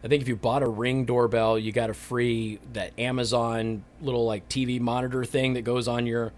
I 0.05 0.07
think 0.07 0.21
if 0.21 0.27
you 0.27 0.35
bought 0.35 0.61
a 0.61 0.69
Ring 0.69 1.05
doorbell, 1.05 1.57
you 1.57 1.71
got 1.71 1.89
a 1.89 1.93
free 1.95 2.59
that 2.73 2.97
Amazon 2.99 3.83
little 3.99 4.23
like 4.23 4.47
TV 4.47 4.79
monitor 4.79 5.25
thing 5.25 5.53
that 5.53 5.63
goes 5.63 5.87
on 5.87 6.05
your 6.05 6.31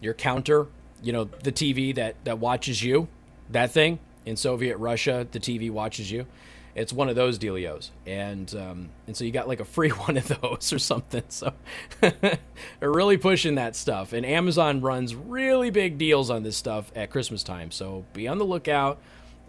your 0.00 0.14
counter. 0.14 0.66
You 1.02 1.12
know, 1.12 1.24
the 1.24 1.52
TV 1.52 1.94
that 1.94 2.16
that 2.24 2.38
watches 2.38 2.82
you, 2.82 3.08
that 3.50 3.70
thing. 3.70 3.98
In 4.24 4.36
Soviet 4.36 4.78
Russia, 4.78 5.26
the 5.30 5.40
TV 5.40 5.70
watches 5.70 6.10
you. 6.10 6.26
it's 6.74 6.92
one 6.92 7.10
of 7.10 7.16
those 7.16 7.38
dealios, 7.38 7.90
and 8.06 8.54
um, 8.54 8.88
and 9.06 9.14
so 9.14 9.24
you 9.24 9.30
got 9.30 9.46
like 9.46 9.60
a 9.60 9.64
free 9.66 9.90
one 10.06 10.16
of 10.16 10.28
those 10.40 10.72
or 10.72 10.78
something. 10.78 11.24
So 11.28 11.52
they're 12.00 12.38
really 12.80 13.18
pushing 13.18 13.56
that 13.56 13.76
stuff, 13.76 14.14
and 14.14 14.24
Amazon 14.24 14.80
runs 14.80 15.14
really 15.14 15.68
big 15.68 15.98
deals 15.98 16.30
on 16.30 16.44
this 16.44 16.56
stuff 16.56 16.90
at 16.96 17.10
Christmas 17.10 17.42
time. 17.42 17.72
So 17.72 18.06
be 18.14 18.26
on 18.26 18.38
the 18.38 18.46
lookout. 18.46 19.02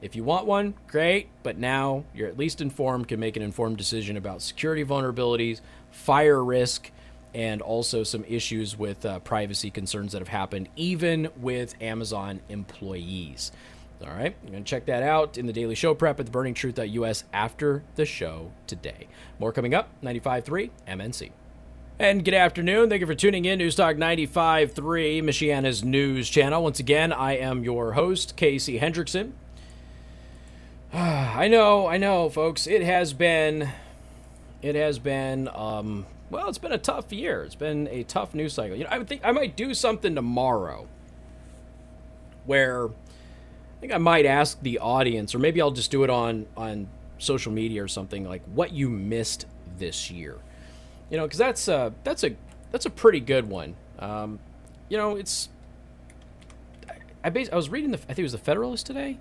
If 0.04 0.18
you 0.18 0.26
want 0.26 0.46
one, 0.46 0.74
great, 0.88 1.30
but 1.44 1.58
now 1.58 2.04
you're 2.14 2.28
at 2.28 2.38
least 2.38 2.60
informed, 2.60 3.08
can 3.08 3.22
make 3.22 3.38
an 3.38 3.42
informed 3.42 3.78
decision 3.78 4.18
about 4.18 4.42
security 4.42 4.84
vulnerabilities, 4.84 5.62
fire 5.92 6.44
risk, 6.44 6.92
and 7.34 7.62
also 7.62 8.04
some 8.04 8.26
issues 8.26 8.78
with 8.78 9.06
uh, 9.06 9.20
privacy 9.20 9.72
concerns 9.72 10.12
that 10.12 10.20
have 10.20 10.28
happened, 10.28 10.68
even 10.76 11.30
with 11.38 11.82
Amazon 11.82 12.42
employees. 12.50 13.54
All 14.02 14.10
right, 14.10 14.36
you're 14.44 14.52
going 14.52 14.66
to 14.66 14.70
check 14.70 14.88
that 14.88 15.04
out 15.04 15.38
in 15.38 15.46
the 15.46 15.54
daily 15.54 15.74
show 15.74 15.96
prep 15.96 16.20
at 16.20 16.26
theburningtruth.us 16.26 17.24
after 17.32 17.86
the 17.96 18.06
show 18.06 18.52
today. 18.68 19.08
More 19.40 19.54
coming 19.54 19.74
up, 19.74 19.88
95.3 20.04 20.70
MNC. 20.86 21.32
And 21.98 22.26
good 22.26 22.34
afternoon. 22.34 22.90
Thank 22.90 23.00
you 23.00 23.08
for 23.08 23.16
tuning 23.16 23.46
in. 23.46 23.60
News 23.60 23.76
Talk 23.76 23.96
95.3, 23.96 24.74
Michiana's 25.24 25.82
news 25.82 26.30
channel. 26.30 26.62
Once 26.62 26.82
again, 26.82 27.14
I 27.14 27.38
am 27.38 27.64
your 27.64 27.94
host, 27.94 28.36
Casey 28.36 28.80
Hendrickson. 28.80 29.32
I 30.96 31.48
know, 31.48 31.88
I 31.88 31.98
know, 31.98 32.30
folks. 32.30 32.68
It 32.68 32.84
has 32.84 33.14
been, 33.14 33.68
it 34.62 34.76
has 34.76 35.00
been, 35.00 35.50
um, 35.52 36.06
well, 36.30 36.48
it's 36.48 36.60
been 36.60 36.72
a 36.72 36.78
tough 36.78 37.12
year. 37.12 37.44
It's 37.44 37.56
been 37.56 37.88
a 37.88 38.04
tough 38.04 38.36
news 38.36 38.54
cycle. 38.54 38.78
You 38.78 38.84
know, 38.84 38.92
I 38.92 39.00
would 39.00 39.08
think 39.08 39.22
I 39.24 39.32
might 39.32 39.56
do 39.56 39.74
something 39.74 40.14
tomorrow 40.14 40.88
where 42.46 42.90
I 42.90 43.80
think 43.80 43.92
I 43.92 43.98
might 43.98 44.28
ask 44.28 44.62
the 44.62 44.78
audience, 44.78 45.34
or 45.34 45.40
maybe 45.40 45.60
I'll 45.62 45.72
just 45.72 45.90
do 45.90 46.04
it 46.04 46.12
on 46.12 46.46
on 46.56 46.88
social 47.18 47.52
media 47.52 47.84
or 47.84 47.88
something 47.88 48.28
like 48.28 48.44
what 48.54 48.72
you 48.72 48.88
missed 48.88 49.48
this 49.80 50.12
year. 50.12 50.38
You 51.10 51.18
know, 51.18 51.24
because 51.24 51.40
that's 51.40 51.68
a 51.68 51.92
that's 52.04 52.24
a 52.24 52.36
that's 52.72 52.86
a 52.86 52.92
pretty 52.92 53.20
good 53.20 53.50
one. 53.50 53.76
Um, 53.98 54.38
you 54.90 54.98
know, 54.98 55.16
it's 55.16 55.50
I, 57.24 57.32
bas- 57.32 57.50
I 57.52 57.56
was 57.56 57.70
reading 57.70 57.90
the 57.90 57.98
I 57.98 58.14
think 58.14 58.20
it 58.20 58.24
was 58.24 58.34
the 58.34 58.38
Federalist 58.38 58.86
today 58.86 59.18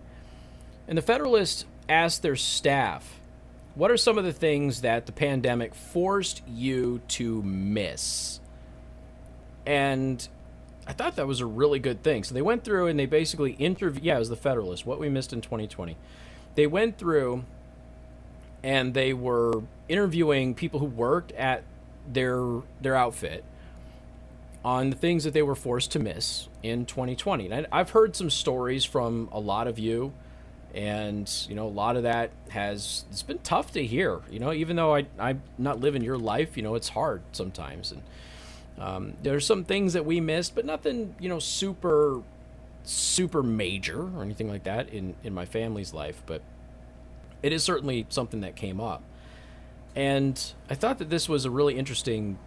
and 0.89 0.99
the 0.99 1.03
Federalist 1.03 1.67
asked 1.89 2.23
their 2.23 2.37
staff, 2.37 3.21
what 3.75 3.91
are 3.91 3.97
some 3.97 4.19
of 4.19 4.25
the 4.25 4.33
things 4.33 4.83
that 4.83 5.07
the 5.07 5.13
pandemic 5.13 5.75
forced 5.75 6.43
you 6.47 7.01
to 7.09 7.43
miss? 7.43 8.41
And 9.65 10.27
I 10.87 10.93
thought 10.93 11.17
that 11.17 11.27
was 11.27 11.41
a 11.41 11.47
really 11.47 11.79
good 11.79 12.03
thing. 12.03 12.25
So 12.25 12.35
they 12.35 12.43
went 12.43 12.65
through 12.65 12.89
and 12.89 12.99
they 12.99 13.07
basically 13.07 13.53
interviewed, 13.53 14.05
yeah, 14.05 14.17
it 14.17 14.21
was 14.21 14.29
the 14.29 14.37
Federalist, 14.37 14.85
what 14.85 14.99
we 14.99 15.09
missed 15.09 15.33
in 15.33 15.41
2020. 15.41 15.97
They 16.55 16.67
went 16.67 16.99
through 16.99 17.45
and 18.63 18.95
they 18.95 19.13
were 19.13 19.63
interviewing 19.89 20.55
people 20.55 20.81
who 20.81 20.87
worked 20.87 21.33
at 21.33 21.65
their 22.11 22.63
their 22.81 22.97
outfit 22.97 23.45
on 24.65 24.91
the 24.91 24.97
things 24.97 25.25
that 25.25 25.33
they 25.33 25.43
were 25.43 25.55
forced 25.55 25.93
to 25.93 25.99
miss 25.99 26.49
in 26.63 26.87
2020. 26.87 27.51
And 27.51 27.67
I've 27.73 27.91
heard 27.91 28.15
some 28.15 28.31
stories 28.31 28.85
from 28.85 29.29
a 29.33 29.41
lot 29.41 29.67
of 29.67 29.79
you 29.79 30.13
and 30.75 31.31
you 31.49 31.55
know 31.55 31.67
a 31.67 31.69
lot 31.69 31.97
of 31.97 32.05
that 32.05 32.31
has 32.49 33.05
it's 33.11 33.23
been 33.23 33.39
tough 33.41 33.73
to 33.73 33.85
hear 33.85 34.21
you 34.31 34.39
know 34.39 34.53
even 34.53 34.77
though 34.77 34.95
I, 34.95 35.07
i'm 35.19 35.43
not 35.59 35.81
living 35.81 36.03
your 36.03 36.17
life 36.17 36.57
you 36.57 36.63
know 36.63 36.75
it's 36.75 36.91
hard 36.91 37.23
sometimes. 37.33 37.93
And 37.93 38.03
um, 38.79 39.15
there's 39.23 39.47
some 39.47 39.65
things 39.65 39.93
that 39.93 40.07
we 40.07 40.21
missed 40.21 40.55
but 40.55 40.65
nothing 40.65 41.15
you 41.21 41.29
know 41.29 41.39
super 41.39 42.23
super 42.85 43.43
major 43.43 44.09
or 44.17 44.23
anything 44.23 44.49
like 44.49 44.65
that 44.65 44.89
in 44.89 45.15
in 45.23 45.35
my 45.35 45.45
family's 45.45 45.93
life 45.93 46.23
but 46.27 46.43
it 47.43 47.53
is 47.53 47.63
certainly 47.63 48.07
something 48.09 48.41
that 48.41 48.57
came 48.57 48.81
up. 48.81 49.03
And 49.95 50.43
i 50.71 50.75
thought 50.75 50.99
that 50.99 51.11
this 51.11 51.29
was 51.29 51.45
a 51.45 51.51
really 51.51 51.77
interesting 51.77 52.39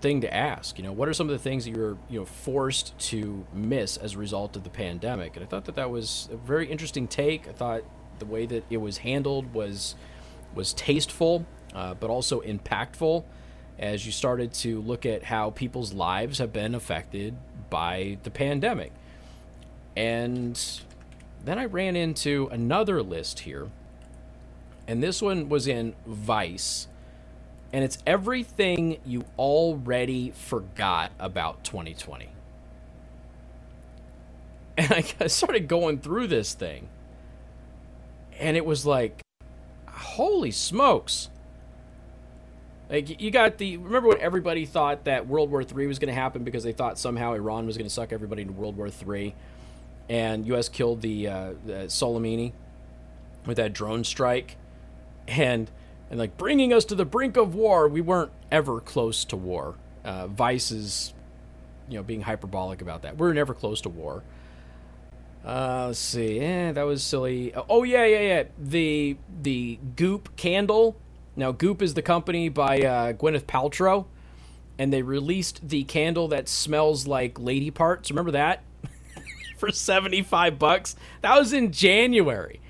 thing 0.00 0.20
to 0.20 0.34
ask. 0.34 0.78
You 0.78 0.84
know, 0.84 0.92
what 0.92 1.08
are 1.08 1.14
some 1.14 1.28
of 1.28 1.32
the 1.32 1.38
things 1.38 1.64
that 1.64 1.70
you're 1.74 1.96
you 2.08 2.20
know 2.20 2.24
forced 2.24 2.96
to 3.10 3.46
miss 3.52 3.96
as 3.96 4.14
a 4.14 4.18
result 4.18 4.56
of 4.56 4.64
the 4.64 4.70
pandemic? 4.70 5.36
And 5.36 5.44
I 5.44 5.48
thought 5.48 5.64
that 5.66 5.76
that 5.76 5.90
was 5.90 6.28
a 6.32 6.36
very 6.36 6.70
interesting 6.70 7.08
take. 7.08 7.48
I 7.48 7.52
thought 7.52 7.82
the 8.18 8.26
way 8.26 8.46
that 8.46 8.64
it 8.70 8.78
was 8.78 8.98
handled 8.98 9.52
was 9.54 9.94
was 10.54 10.72
tasteful, 10.72 11.46
uh, 11.74 11.94
but 11.94 12.10
also 12.10 12.40
impactful. 12.40 13.24
As 13.78 14.06
you 14.06 14.12
started 14.12 14.54
to 14.54 14.80
look 14.80 15.04
at 15.04 15.24
how 15.24 15.50
people's 15.50 15.92
lives 15.92 16.38
have 16.38 16.50
been 16.50 16.74
affected 16.74 17.36
by 17.68 18.16
the 18.22 18.30
pandemic. 18.30 18.90
And 19.94 20.58
then 21.44 21.58
I 21.58 21.66
ran 21.66 21.94
into 21.94 22.48
another 22.50 23.02
list 23.02 23.40
here. 23.40 23.68
And 24.88 25.02
this 25.02 25.20
one 25.20 25.50
was 25.50 25.66
in 25.66 25.94
Vice 26.06 26.88
and 27.72 27.84
it's 27.84 27.98
everything 28.06 28.98
you 29.04 29.24
already 29.38 30.30
forgot 30.32 31.12
about 31.18 31.64
2020. 31.64 32.28
And 34.78 34.92
I 34.92 35.26
started 35.28 35.68
going 35.68 36.00
through 36.00 36.26
this 36.26 36.52
thing, 36.52 36.88
and 38.38 38.58
it 38.58 38.66
was 38.66 38.84
like, 38.84 39.22
holy 39.88 40.50
smokes. 40.50 41.30
Like 42.90 43.20
you 43.20 43.30
got 43.30 43.58
the 43.58 43.78
remember 43.78 44.10
when 44.10 44.20
everybody 44.20 44.66
thought 44.66 45.04
that 45.04 45.26
World 45.26 45.50
War 45.50 45.62
III 45.62 45.86
was 45.86 45.98
going 45.98 46.14
to 46.14 46.20
happen 46.20 46.44
because 46.44 46.62
they 46.62 46.72
thought 46.72 46.98
somehow 46.98 47.32
Iran 47.32 47.66
was 47.66 47.76
going 47.76 47.86
to 47.88 47.92
suck 47.92 48.12
everybody 48.12 48.42
into 48.42 48.52
World 48.52 48.76
War 48.76 48.88
III, 48.88 49.34
and 50.08 50.46
U.S. 50.48 50.68
killed 50.68 51.00
the, 51.00 51.26
uh, 51.26 51.52
the 51.64 51.72
Soleimani 51.86 52.52
with 53.46 53.56
that 53.56 53.72
drone 53.72 54.04
strike, 54.04 54.56
and 55.26 55.70
and 56.10 56.18
like 56.18 56.36
bringing 56.36 56.72
us 56.72 56.84
to 56.86 56.94
the 56.94 57.04
brink 57.04 57.36
of 57.36 57.54
war. 57.54 57.88
We 57.88 58.00
weren't 58.00 58.32
ever 58.50 58.80
close 58.80 59.24
to 59.26 59.36
war. 59.36 59.76
Uh, 60.04 60.28
Vice 60.28 60.70
is, 60.70 61.14
you 61.88 61.96
know, 61.96 62.02
being 62.02 62.22
hyperbolic 62.22 62.80
about 62.80 63.02
that. 63.02 63.18
We 63.18 63.26
are 63.28 63.34
never 63.34 63.54
close 63.54 63.80
to 63.82 63.88
war. 63.88 64.22
Uh, 65.44 65.86
let's 65.88 65.98
see. 66.00 66.40
Eh, 66.40 66.72
that 66.72 66.82
was 66.82 67.02
silly. 67.02 67.54
Oh 67.54 67.84
yeah, 67.84 68.04
yeah, 68.04 68.20
yeah. 68.20 68.42
The 68.58 69.16
the 69.42 69.78
Goop 69.94 70.36
candle. 70.36 70.96
Now 71.36 71.52
Goop 71.52 71.82
is 71.82 71.94
the 71.94 72.02
company 72.02 72.48
by 72.48 72.80
uh, 72.80 73.12
Gwyneth 73.12 73.44
Paltrow, 73.44 74.06
and 74.76 74.92
they 74.92 75.02
released 75.02 75.68
the 75.68 75.84
candle 75.84 76.26
that 76.28 76.48
smells 76.48 77.06
like 77.06 77.38
lady 77.38 77.70
parts. 77.70 78.10
Remember 78.10 78.32
that? 78.32 78.64
For 79.58 79.70
seventy 79.70 80.22
five 80.22 80.58
bucks. 80.58 80.96
That 81.22 81.38
was 81.38 81.52
in 81.52 81.70
January. 81.70 82.60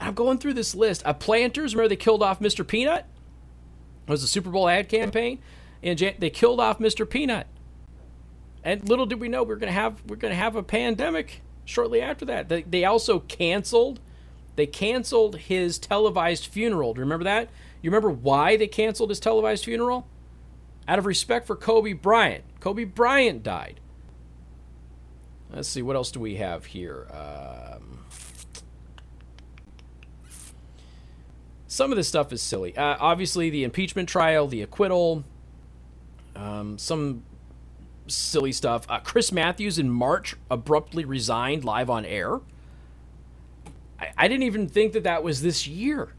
I'm 0.00 0.14
going 0.14 0.38
through 0.38 0.54
this 0.54 0.74
list. 0.74 1.02
A 1.04 1.14
Planters, 1.14 1.74
remember 1.74 1.88
they 1.88 1.96
killed 1.96 2.22
off 2.22 2.40
Mr. 2.40 2.66
Peanut? 2.66 3.06
It 4.06 4.10
was 4.10 4.22
a 4.22 4.28
Super 4.28 4.50
Bowl 4.50 4.68
ad 4.68 4.88
campaign, 4.88 5.40
and 5.82 5.98
they 6.18 6.30
killed 6.30 6.60
off 6.60 6.78
Mr. 6.78 7.08
Peanut. 7.08 7.46
And 8.64 8.88
little 8.88 9.06
did 9.06 9.20
we 9.20 9.28
know 9.28 9.42
we 9.42 9.54
are 9.54 9.58
gonna 9.58 9.72
have 9.72 10.02
we're 10.06 10.16
gonna 10.16 10.34
have 10.34 10.56
a 10.56 10.62
pandemic 10.62 11.42
shortly 11.64 12.00
after 12.00 12.24
that. 12.24 12.48
They, 12.48 12.62
they 12.62 12.84
also 12.84 13.20
canceled. 13.20 14.00
They 14.56 14.66
canceled 14.66 15.36
his 15.36 15.78
televised 15.78 16.46
funeral. 16.46 16.94
Do 16.94 16.98
you 16.98 17.04
remember 17.04 17.24
that? 17.24 17.48
You 17.82 17.90
remember 17.90 18.10
why 18.10 18.56
they 18.56 18.66
canceled 18.66 19.10
his 19.10 19.20
televised 19.20 19.64
funeral? 19.64 20.06
Out 20.88 20.98
of 20.98 21.06
respect 21.06 21.46
for 21.46 21.54
Kobe 21.54 21.92
Bryant. 21.92 22.44
Kobe 22.60 22.84
Bryant 22.84 23.42
died. 23.42 23.78
Let's 25.50 25.68
see, 25.68 25.82
what 25.82 25.96
else 25.96 26.10
do 26.10 26.20
we 26.20 26.36
have 26.36 26.66
here? 26.66 27.06
Um, 27.10 27.97
some 31.68 31.92
of 31.92 31.96
this 31.96 32.08
stuff 32.08 32.32
is 32.32 32.42
silly. 32.42 32.76
Uh, 32.76 32.96
obviously, 32.98 33.50
the 33.50 33.62
impeachment 33.62 34.08
trial, 34.08 34.48
the 34.48 34.62
acquittal, 34.62 35.22
um, 36.34 36.78
some 36.78 37.22
silly 38.06 38.52
stuff. 38.52 38.86
Uh, 38.88 38.98
Chris 39.00 39.30
Matthews 39.30 39.78
in 39.78 39.90
March 39.90 40.34
abruptly 40.50 41.04
resigned 41.04 41.64
live 41.64 41.90
on 41.90 42.06
air. 42.06 42.40
I, 44.00 44.08
I 44.16 44.28
didn't 44.28 44.44
even 44.44 44.66
think 44.66 44.94
that 44.94 45.04
that 45.04 45.22
was 45.22 45.42
this 45.42 45.68
year. 45.68 46.14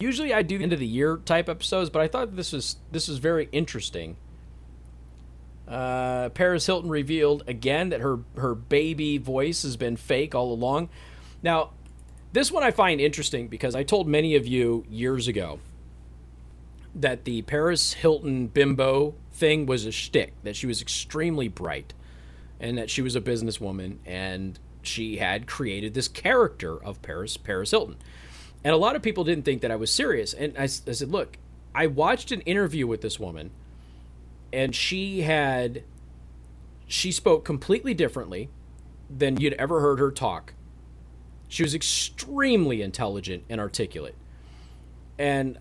Usually, 0.00 0.32
I 0.32 0.40
do 0.42 0.60
end 0.60 0.72
of 0.72 0.78
the 0.78 0.86
year 0.86 1.18
type 1.18 1.48
episodes, 1.48 1.90
but 1.90 2.00
I 2.00 2.08
thought 2.08 2.34
this 2.34 2.52
was 2.52 2.76
this 2.92 3.08
was 3.08 3.18
very 3.18 3.48
interesting. 3.52 4.16
Uh, 5.68 6.28
Paris 6.30 6.64
Hilton 6.66 6.88
revealed 6.88 7.42
again 7.46 7.90
that 7.90 8.00
her 8.00 8.20
her 8.36 8.54
baby 8.54 9.18
voice 9.18 9.62
has 9.62 9.76
been 9.76 9.96
fake 9.96 10.34
all 10.34 10.52
along. 10.52 10.88
Now, 11.42 11.70
this 12.32 12.52
one 12.52 12.62
I 12.62 12.70
find 12.70 13.00
interesting 13.00 13.48
because 13.48 13.74
I 13.74 13.82
told 13.82 14.08
many 14.08 14.34
of 14.36 14.46
you 14.46 14.84
years 14.88 15.28
ago 15.28 15.58
that 16.94 17.24
the 17.24 17.42
Paris 17.42 17.94
Hilton 17.94 18.46
bimbo 18.48 19.14
thing 19.32 19.66
was 19.66 19.84
a 19.84 19.92
shtick, 19.92 20.32
that 20.42 20.56
she 20.56 20.66
was 20.66 20.80
extremely 20.80 21.48
bright 21.48 21.92
and 22.58 22.78
that 22.78 22.90
she 22.90 23.02
was 23.02 23.14
a 23.14 23.20
businesswoman 23.20 23.98
and 24.06 24.58
she 24.82 25.18
had 25.18 25.46
created 25.46 25.94
this 25.94 26.08
character 26.08 26.82
of 26.82 27.02
Paris 27.02 27.36
Paris 27.36 27.70
Hilton. 27.70 27.96
And 28.64 28.74
a 28.74 28.78
lot 28.78 28.96
of 28.96 29.02
people 29.02 29.24
didn't 29.24 29.44
think 29.44 29.62
that 29.62 29.70
I 29.70 29.76
was 29.76 29.92
serious. 29.92 30.32
And 30.32 30.56
I, 30.58 30.62
I 30.62 30.66
said, 30.66 31.10
look, 31.10 31.38
I 31.74 31.86
watched 31.86 32.32
an 32.32 32.40
interview 32.42 32.86
with 32.86 33.02
this 33.02 33.20
woman 33.20 33.50
and 34.52 34.74
she 34.74 35.22
had 35.22 35.82
she 36.86 37.12
spoke 37.12 37.44
completely 37.44 37.94
differently 37.94 38.48
than 39.10 39.36
you'd 39.38 39.52
ever 39.54 39.80
heard 39.80 39.98
her 39.98 40.10
talk 40.10 40.54
She 41.48 41.62
was 41.62 41.74
extremely 41.74 42.82
intelligent 42.82 43.44
and 43.48 43.60
articulate. 43.60 44.14
And 45.18 45.58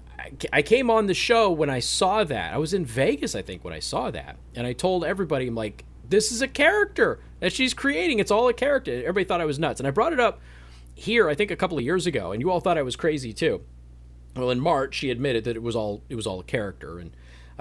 I 0.51 0.61
came 0.61 0.89
on 0.89 1.05
the 1.07 1.13
show 1.13 1.51
when 1.51 1.69
I 1.69 1.79
saw 1.79 2.23
that. 2.23 2.53
I 2.53 2.57
was 2.57 2.73
in 2.73 2.85
Vegas, 2.85 3.35
I 3.35 3.41
think, 3.41 3.63
when 3.63 3.73
I 3.73 3.79
saw 3.79 4.11
that. 4.11 4.37
And 4.55 4.65
I 4.65 4.73
told 4.73 5.05
everybody, 5.05 5.47
I'm 5.47 5.55
like, 5.55 5.85
this 6.07 6.31
is 6.31 6.41
a 6.41 6.47
character 6.47 7.19
that 7.39 7.53
she's 7.53 7.73
creating. 7.73 8.19
It's 8.19 8.31
all 8.31 8.47
a 8.47 8.53
character. 8.53 8.91
Everybody 8.91 9.25
thought 9.25 9.41
I 9.41 9.45
was 9.45 9.59
nuts. 9.59 9.79
And 9.79 9.87
I 9.87 9.91
brought 9.91 10.13
it 10.13 10.19
up 10.19 10.39
here, 10.95 11.29
I 11.29 11.35
think, 11.35 11.51
a 11.51 11.55
couple 11.55 11.77
of 11.77 11.83
years 11.83 12.07
ago, 12.07 12.31
and 12.31 12.41
you 12.41 12.49
all 12.49 12.59
thought 12.59 12.77
I 12.77 12.81
was 12.81 12.95
crazy 12.95 13.33
too. 13.33 13.61
Well, 14.35 14.49
in 14.49 14.59
March, 14.59 14.95
she 14.95 15.11
admitted 15.11 15.43
that 15.43 15.55
it 15.55 15.61
was 15.61 15.75
all 15.75 16.01
it 16.09 16.15
was 16.15 16.25
all 16.25 16.39
a 16.39 16.43
character. 16.43 16.99
And 16.99 17.11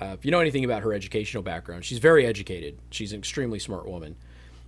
uh, 0.00 0.16
if 0.18 0.24
you 0.24 0.30
know 0.30 0.40
anything 0.40 0.64
about 0.64 0.82
her 0.82 0.92
educational 0.92 1.42
background, 1.42 1.84
she's 1.84 1.98
very 1.98 2.26
educated. 2.26 2.78
She's 2.90 3.12
an 3.12 3.18
extremely 3.18 3.58
smart 3.58 3.88
woman. 3.88 4.16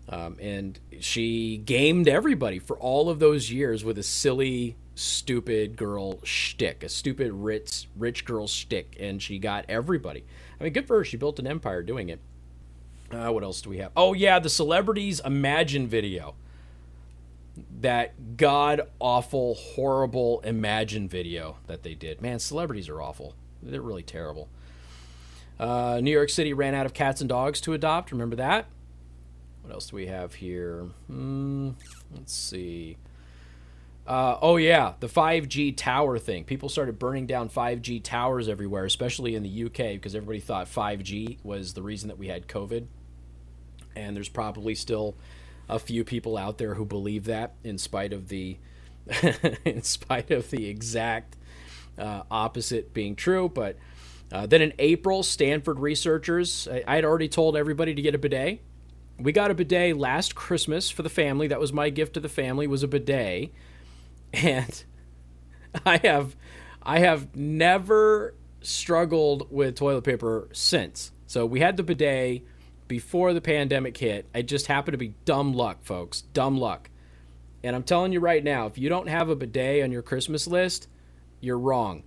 Um, 0.09 0.37
and 0.41 0.79
she 1.01 1.57
gamed 1.57 2.07
everybody 2.07 2.59
for 2.59 2.79
all 2.79 3.11
of 3.11 3.19
those 3.19 3.51
years 3.51 3.85
with 3.85 3.99
a 3.99 4.03
silly, 4.05 4.77
stupid 4.95 5.77
girl 5.77 6.21
shtick, 6.25 6.85
a 6.85 6.89
stupid 6.89 7.33
rich 7.33 7.89
rich 7.97 8.25
girl 8.25 8.47
shtick, 8.47 8.97
and 9.01 9.21
she 9.21 9.39
got 9.39 9.65
everybody. 9.69 10.25
I 10.61 10.65
mean, 10.65 10.73
good 10.73 10.87
for 10.87 10.99
her. 10.99 11.05
She 11.05 11.17
built 11.17 11.39
an 11.39 11.47
empire 11.47 11.83
doing 11.83 12.09
it. 12.09 12.21
Uh, 13.11 13.31
what 13.31 13.43
else 13.43 13.61
do 13.61 13.71
we 13.71 13.79
have? 13.79 13.91
Oh 13.97 14.13
yeah, 14.13 14.39
the 14.39 14.49
celebrities 14.49 15.21
imagine 15.25 15.89
video. 15.89 16.35
That 17.81 18.37
god 18.37 18.83
awful, 19.01 19.55
horrible 19.55 20.41
imagine 20.41 21.09
video 21.09 21.57
that 21.67 21.83
they 21.83 21.95
did. 21.95 22.21
Man, 22.21 22.39
celebrities 22.39 22.89
are 22.89 23.01
awful. 23.01 23.35
They're 23.63 23.81
really 23.81 24.03
terrible. 24.03 24.49
Uh, 25.59 26.01
New 26.03 26.11
York 26.11 26.29
City 26.29 26.53
ran 26.53 26.75
out 26.75 26.85
of 26.87 26.93
cats 26.93 27.21
and 27.21 27.29
dogs 27.29 27.61
to 27.63 27.73
adopt. 27.73 28.13
Remember 28.13 28.37
that? 28.37 28.67
What 29.67 29.75
else 29.75 29.91
do 29.91 29.97
we 29.97 30.07
have 30.07 30.35
here? 30.35 30.87
Hmm, 31.09 31.71
let's 32.15 32.33
see. 32.33 32.99
Uh, 34.07 34.39
oh 34.41 34.59
yeah, 34.59 34.93
the 35.01 35.09
5G 35.09 35.77
tower 35.77 36.21
thing. 36.21 36.45
People 36.45 36.69
started 36.69 37.01
burning 37.01 37.27
down 37.27 37.49
5G 37.49 38.01
towers 38.05 38.49
everywhere, 38.49 38.85
especially 38.85 39.35
in 39.35 39.43
the 39.43 39.65
UK, 39.65 39.95
because 39.95 40.15
everybody 40.15 40.39
thought 40.39 40.69
5G 40.69 41.39
was 41.43 41.75
the 41.75 41.83
reason 41.83 42.07
that 42.07 42.17
we 42.17 42.29
had 42.29 42.47
COVID. 42.47 42.87
And 43.97 44.15
there's 44.15 44.29
probably 44.29 44.77
still 44.77 45.17
a 45.69 45.81
few 45.81 46.05
people 46.05 46.37
out 46.37 46.59
there 46.59 46.75
who 46.75 46.85
believe 46.85 47.25
that, 47.25 47.55
in 47.65 47.77
spite 47.77 48.13
of 48.13 48.29
the, 48.29 48.59
in 49.65 49.83
spite 49.83 50.31
of 50.31 50.49
the 50.51 50.67
exact 50.69 51.37
uh, 51.99 52.23
opposite 52.31 52.95
being 52.95 53.17
true. 53.17 53.49
But 53.49 53.77
uh, 54.31 54.47
then 54.47 54.63
in 54.63 54.75
April, 54.79 55.25
Stanford 55.25 55.81
researchers, 55.81 56.69
I 56.87 56.95
had 56.95 57.05
already 57.05 57.29
told 57.29 57.57
everybody 57.57 57.97
to 57.97 58.03
get 58.03 58.15
a 58.15 58.19
bidet 58.19 58.61
we 59.19 59.33
got 59.33 59.51
a 59.51 59.55
bidet 59.55 59.97
last 59.97 60.35
Christmas 60.35 60.91
for 60.91 61.03
the 61.03 61.09
family. 61.09 61.47
That 61.49 61.61
was 61.61 61.73
my 61.73 61.91
gift 61.91 62.15
to 62.15 62.21
the 62.21 62.29
family 62.29 62.67
was 62.67 62.83
a 62.83 62.89
bidet. 62.89 63.51
And 64.33 64.85
I 65.87 65.99
have 65.99 66.37
I 66.83 66.99
have 66.99 67.35
never 67.35 68.35
struggled 68.61 69.51
with 69.51 69.77
toilet 69.77 70.03
paper 70.03 70.49
since. 70.53 71.13
So 71.27 71.47
we 71.47 71.61
had 71.61 71.77
the 71.77 71.83
bidet 71.83 72.43
before 72.89 73.33
the 73.33 73.41
pandemic 73.41 73.97
hit. 73.97 74.27
It 74.35 74.45
just 74.45 74.67
happened 74.67 74.95
to 74.95 74.99
be 74.99 75.15
dumb 75.25 75.53
luck, 75.53 75.85
folks. 75.85 76.23
Dumb 76.33 76.59
luck. 76.59 76.91
And 77.63 77.75
I'm 77.75 77.83
telling 77.83 78.13
you 78.13 78.21
right 78.21 78.45
now, 78.45 78.67
if 78.67 78.79
you 78.79 78.89
don't 78.89 79.09
have 79.09 79.29
a 79.29 79.37
bidet 79.37 79.83
on 79.83 79.91
your 79.91 80.03
Christmas 80.03 80.47
list, 80.47 80.89
you're 81.41 81.59
wrong. 81.59 82.03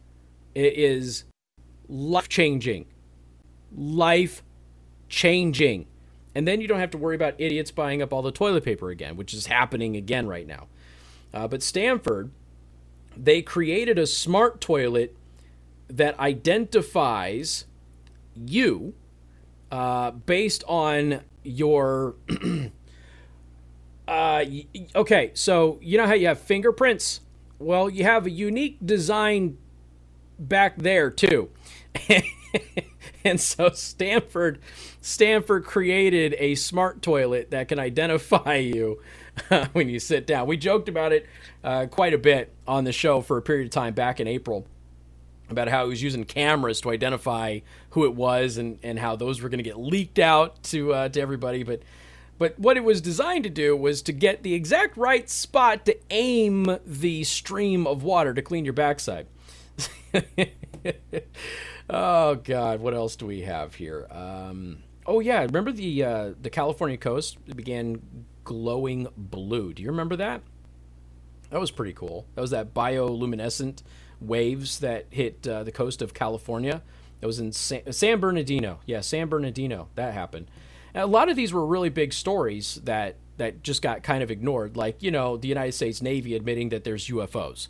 It 0.56 0.74
is 0.74 1.25
life 1.88 2.30
changing. 2.30 2.86
Life 3.75 4.44
changing. 5.08 5.88
And 6.36 6.48
then 6.48 6.62
you 6.62 6.67
don't 6.67 6.79
have 6.79 6.91
to 6.91 6.98
worry 6.98 7.15
about 7.15 7.36
idiots 7.38 7.71
buying 7.71 8.01
up 8.01 8.13
all 8.13 8.21
the 8.21 8.31
toilet 8.31 8.63
paper 8.63 8.89
again, 8.89 9.17
which 9.17 9.33
is 9.33 9.48
happening 9.48 9.95
again 9.95 10.27
right 10.27 10.48
now. 10.48 10.67
Uh, 11.33 11.48
but 11.48 11.63
Stanford, 11.63 12.31
they 13.17 13.41
created 13.41 13.98
a 13.98 14.07
smart 14.07 14.62
toilet 14.62 15.15
that 15.88 16.17
identifies 16.19 17.65
you 18.36 18.93
uh, 19.71 20.12
based 20.12 20.63
on 20.67 21.21
your. 21.43 22.15
uh, 24.07 24.45
okay, 24.95 25.31
so 25.33 25.79
you 25.81 25.98
know 25.98 26.05
how 26.07 26.13
you 26.13 26.27
have 26.27 26.39
fingerprints? 26.39 27.21
Well, 27.57 27.89
you 27.89 28.03
have 28.03 28.25
a 28.25 28.31
unique 28.31 28.77
design 28.86 29.57
back 30.39 30.77
there 30.77 31.09
too. 31.11 31.50
and 33.25 33.40
so 33.40 33.70
Stanford 33.70 34.60
Stanford 35.01 35.66
created 35.66 36.36
a 36.38 36.55
smart 36.55 37.01
toilet 37.01 37.51
that 37.51 37.68
can 37.68 37.79
identify 37.79 38.55
you 38.55 39.01
uh, 39.50 39.68
when 39.74 39.90
you 39.90 40.00
sit 40.00 40.27
down. 40.27 40.48
We 40.48 40.58
joked 40.58 40.90
about 40.90 41.12
it 41.12 41.25
uh, 41.64 41.88
quite 41.88 42.14
a 42.14 42.18
bit 42.18 42.53
on 42.68 42.84
the 42.84 42.92
show 42.92 43.22
for 43.22 43.38
a 43.38 43.42
period 43.42 43.66
of 43.66 43.72
time 43.72 43.94
back 43.94 44.20
in 44.20 44.27
April 44.27 44.66
about 45.50 45.68
how 45.68 45.84
he 45.86 45.90
was 45.90 46.03
using 46.03 46.24
cameras 46.25 46.79
to 46.82 46.92
identify 46.92 47.60
who 47.92 48.05
it 48.05 48.14
was 48.14 48.58
and, 48.58 48.77
and 48.84 49.00
how 49.00 49.16
those 49.16 49.42
were 49.42 49.50
going 49.50 49.58
to 49.58 49.64
get 49.64 49.79
leaked 49.79 50.20
out 50.20 50.62
to 50.64 50.94
uh, 50.94 51.10
to 51.10 51.20
everybody. 51.20 51.64
But 51.64 51.82
but 52.38 52.58
what 52.58 52.77
it 52.77 52.84
was 52.84 53.01
designed 53.01 53.44
to 53.44 53.50
do 53.50 53.75
was 53.75 54.01
to 54.03 54.14
get 54.14 54.44
the 54.44 54.53
exact 54.53 54.96
right 54.96 55.29
spot 55.29 55.86
to 55.86 55.98
aim 56.10 56.77
the 56.86 57.24
stream 57.25 57.86
of 57.86 58.03
water 58.03 58.34
to 58.34 58.42
clean 58.42 58.64
your 58.64 58.74
backside. 58.74 59.27
oh 61.90 62.36
God, 62.36 62.80
what 62.80 62.94
else 62.94 63.16
do 63.16 63.25
we 63.25 63.42
have 63.42 63.75
here? 63.75 64.08
Um, 64.12 64.80
oh 65.06 65.20
yeah, 65.20 65.42
remember 65.42 65.72
the 65.72 66.04
uh, 66.04 66.32
the 66.42 66.50
California 66.50 66.98
coast 66.98 67.38
began 67.56 68.02
glowing 68.44 69.08
blue. 69.16 69.74
Do 69.74 69.84
you 69.84 69.90
remember 69.90 70.16
that? 70.18 70.42
That 71.50 71.60
was 71.60 71.72
pretty 71.72 71.94
cool. 71.94 72.25
That 72.36 72.42
was 72.42 72.52
that 72.52 72.74
bioluminescent 72.74 73.82
waves 74.22 74.80
that 74.80 75.08
hit 75.10 75.48
uh, 75.48 75.64
the 75.64 75.72
coast 75.72 76.02
of 76.02 76.14
California. 76.14 76.82
That 77.20 77.28
was 77.28 77.40
in 77.40 77.52
San, 77.52 77.92
San 77.92 78.20
Bernardino. 78.20 78.80
Yeah, 78.86 79.02
San 79.02 79.28
Bernardino. 79.28 79.90
That 79.96 80.14
happened. 80.14 80.50
And 80.94 81.04
a 81.04 81.08
lot 81.08 81.30
of 81.30 81.36
these 81.36 81.54
were 81.54 81.66
really 81.66 81.90
big 81.90 82.14
stories 82.14 82.75
that 82.84 83.16
that 83.38 83.64
just 83.64 83.82
got 83.82 84.04
kind 84.04 84.22
of 84.22 84.30
ignored, 84.30 84.75
like 84.78 85.02
you 85.02 85.12
know 85.12 85.38
the 85.38 85.48
United 85.48 85.72
States 85.74 86.02
Navy 86.02 86.36
admitting 86.36 86.70
that 86.70 86.84
there's 86.84 87.08
UFOs, 87.08 87.70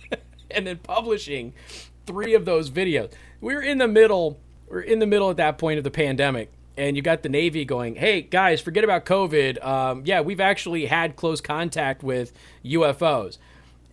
and 0.50 0.66
then 0.66 0.78
publishing 0.78 1.52
three 2.08 2.34
of 2.34 2.44
those 2.44 2.70
videos. 2.70 3.12
We 3.40 3.54
were 3.54 3.62
in 3.62 3.78
the 3.78 3.86
middle. 3.86 4.40
We 4.68 4.78
are 4.78 4.80
in 4.80 4.98
the 4.98 5.06
middle 5.06 5.30
at 5.30 5.36
that 5.36 5.58
point 5.58 5.78
of 5.78 5.84
the 5.84 5.90
pandemic, 5.90 6.50
and 6.76 6.96
you 6.96 7.02
got 7.02 7.22
the 7.22 7.28
Navy 7.28 7.64
going, 7.64 7.94
"Hey 7.94 8.22
guys, 8.22 8.60
forget 8.60 8.82
about 8.82 9.04
COVID. 9.04 9.64
Um, 9.64 10.02
yeah, 10.04 10.22
we've 10.22 10.40
actually 10.40 10.86
had 10.86 11.14
close 11.14 11.40
contact 11.40 12.02
with 12.02 12.32
UFOs," 12.64 13.38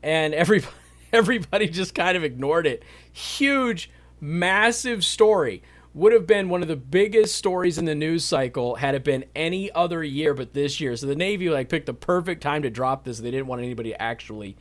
and 0.02 0.34
everybody 0.34 0.74
everybody 1.14 1.68
just 1.68 1.94
kind 1.94 2.18
of 2.18 2.24
ignored 2.24 2.66
it. 2.66 2.84
Huge, 3.12 3.92
massive 4.20 5.04
story. 5.06 5.62
Would 5.94 6.12
have 6.12 6.28
been 6.28 6.50
one 6.50 6.62
of 6.62 6.68
the 6.68 6.76
biggest 6.76 7.36
stories 7.36 7.78
in 7.78 7.86
the 7.86 7.96
news 7.96 8.26
cycle 8.26 8.76
had 8.76 8.96
it 8.96 9.06
been 9.06 9.24
any 9.34 9.72
other 9.72 10.04
year 10.04 10.34
but 10.34 10.54
this 10.54 10.82
year. 10.82 10.94
So 10.98 11.08
the 11.08 11.16
Navy 11.16 11.50
like 11.50 11.70
picked 11.70 11.86
the 11.86 11.94
perfect 11.94 12.44
time 12.44 12.64
to 12.64 12.70
drop 12.70 13.06
this. 13.06 13.20
They 13.20 13.32
didn't 13.32 13.48
want 13.48 13.62
anybody 13.62 13.92
to 13.92 14.02
actually 14.02 14.58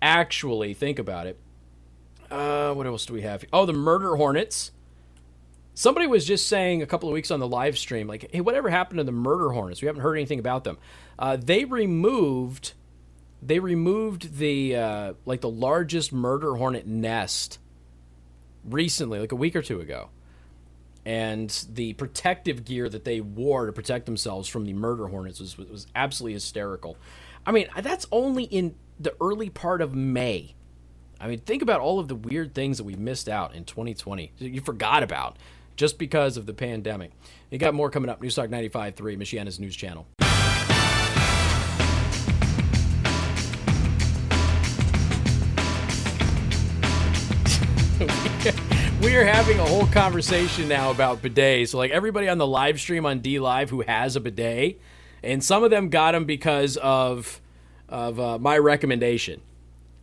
actually 0.00 0.74
think 0.74 1.00
about 1.00 1.26
it. 1.26 1.36
Uh, 2.30 2.74
what 2.74 2.86
else 2.86 3.06
do 3.06 3.14
we 3.14 3.22
have? 3.22 3.44
Oh, 3.52 3.66
the 3.66 3.72
Murder 3.72 4.16
Hornets. 4.16 4.72
Somebody 5.74 6.06
was 6.06 6.24
just 6.24 6.48
saying 6.48 6.82
a 6.82 6.86
couple 6.86 7.08
of 7.08 7.12
weeks 7.12 7.30
on 7.30 7.38
the 7.38 7.46
live 7.46 7.78
stream, 7.78 8.08
like, 8.08 8.28
hey, 8.32 8.40
whatever 8.40 8.68
happened 8.68 8.98
to 8.98 9.04
the 9.04 9.12
Murder 9.12 9.50
Hornets? 9.50 9.80
We 9.80 9.86
haven't 9.86 10.02
heard 10.02 10.16
anything 10.16 10.40
about 10.40 10.64
them. 10.64 10.76
Uh, 11.18 11.36
they 11.36 11.64
removed, 11.64 12.72
they 13.40 13.60
removed 13.60 14.38
the 14.38 14.76
uh, 14.76 15.12
like 15.24 15.40
the 15.40 15.48
largest 15.48 16.12
murder 16.12 16.56
hornet 16.56 16.86
nest 16.86 17.60
recently, 18.64 19.20
like 19.20 19.32
a 19.32 19.36
week 19.36 19.54
or 19.54 19.62
two 19.62 19.80
ago, 19.80 20.10
and 21.06 21.48
the 21.72 21.92
protective 21.94 22.64
gear 22.64 22.88
that 22.88 23.04
they 23.04 23.20
wore 23.20 23.66
to 23.66 23.72
protect 23.72 24.06
themselves 24.06 24.48
from 24.48 24.64
the 24.64 24.72
murder 24.72 25.06
hornets 25.06 25.38
was 25.38 25.56
was 25.56 25.86
absolutely 25.94 26.34
hysterical. 26.34 26.96
I 27.46 27.52
mean, 27.52 27.68
that's 27.80 28.06
only 28.10 28.44
in 28.44 28.74
the 28.98 29.14
early 29.20 29.48
part 29.48 29.80
of 29.80 29.94
May. 29.94 30.56
I 31.20 31.26
mean, 31.26 31.40
think 31.40 31.62
about 31.62 31.80
all 31.80 31.98
of 31.98 32.06
the 32.06 32.14
weird 32.14 32.54
things 32.54 32.78
that 32.78 32.84
we 32.84 32.94
missed 32.94 33.28
out 33.28 33.54
in 33.54 33.64
2020. 33.64 34.32
You 34.38 34.60
forgot 34.60 35.02
about 35.02 35.36
just 35.74 35.98
because 35.98 36.36
of 36.36 36.46
the 36.46 36.54
pandemic. 36.54 37.10
You 37.50 37.58
got 37.58 37.74
more 37.74 37.90
coming 37.90 38.08
up. 38.08 38.22
News 38.22 38.36
Talk 38.36 38.50
95.3, 38.50 38.94
Michiana's 39.16 39.58
news 39.58 39.74
channel. 39.74 40.06
we 49.02 49.16
are 49.16 49.24
having 49.24 49.58
a 49.58 49.64
whole 49.64 49.88
conversation 49.88 50.68
now 50.68 50.92
about 50.92 51.20
bidets. 51.20 51.70
So, 51.70 51.78
like 51.78 51.90
everybody 51.90 52.28
on 52.28 52.38
the 52.38 52.46
live 52.46 52.78
stream 52.78 53.04
on 53.04 53.18
D 53.18 53.40
Live 53.40 53.70
who 53.70 53.80
has 53.80 54.14
a 54.14 54.20
bidet, 54.20 54.80
and 55.24 55.42
some 55.42 55.64
of 55.64 55.70
them 55.70 55.88
got 55.88 56.12
them 56.12 56.26
because 56.26 56.76
of 56.76 57.40
of 57.88 58.20
uh, 58.20 58.38
my 58.38 58.56
recommendation. 58.56 59.40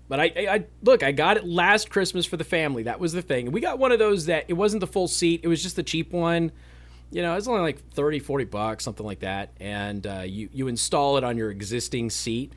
But 0.07 0.19
I, 0.19 0.23
I, 0.23 0.47
I, 0.53 0.65
look, 0.83 1.01
I 1.01 1.11
got 1.11 1.37
it 1.37 1.47
last 1.47 1.89
Christmas 1.89 2.25
for 2.25 2.37
the 2.37 2.43
family. 2.43 2.83
That 2.83 2.99
was 2.99 3.13
the 3.13 3.21
thing. 3.21 3.51
We 3.51 3.59
got 3.59 3.79
one 3.79 3.91
of 3.91 3.99
those 3.99 4.27
that 4.27 4.45
it 4.47 4.53
wasn't 4.53 4.81
the 4.81 4.87
full 4.87 5.07
seat. 5.07 5.41
It 5.43 5.47
was 5.47 5.63
just 5.63 5.75
the 5.75 5.83
cheap 5.83 6.11
one. 6.11 6.51
You 7.11 7.21
know, 7.21 7.35
it's 7.35 7.47
only 7.47 7.61
like 7.61 7.91
30, 7.91 8.19
40 8.19 8.45
bucks, 8.45 8.83
something 8.83 9.05
like 9.05 9.19
that. 9.19 9.51
And 9.59 10.05
uh, 10.05 10.23
you, 10.25 10.49
you 10.51 10.67
install 10.67 11.17
it 11.17 11.23
on 11.23 11.37
your 11.37 11.49
existing 11.49 12.09
seat. 12.09 12.53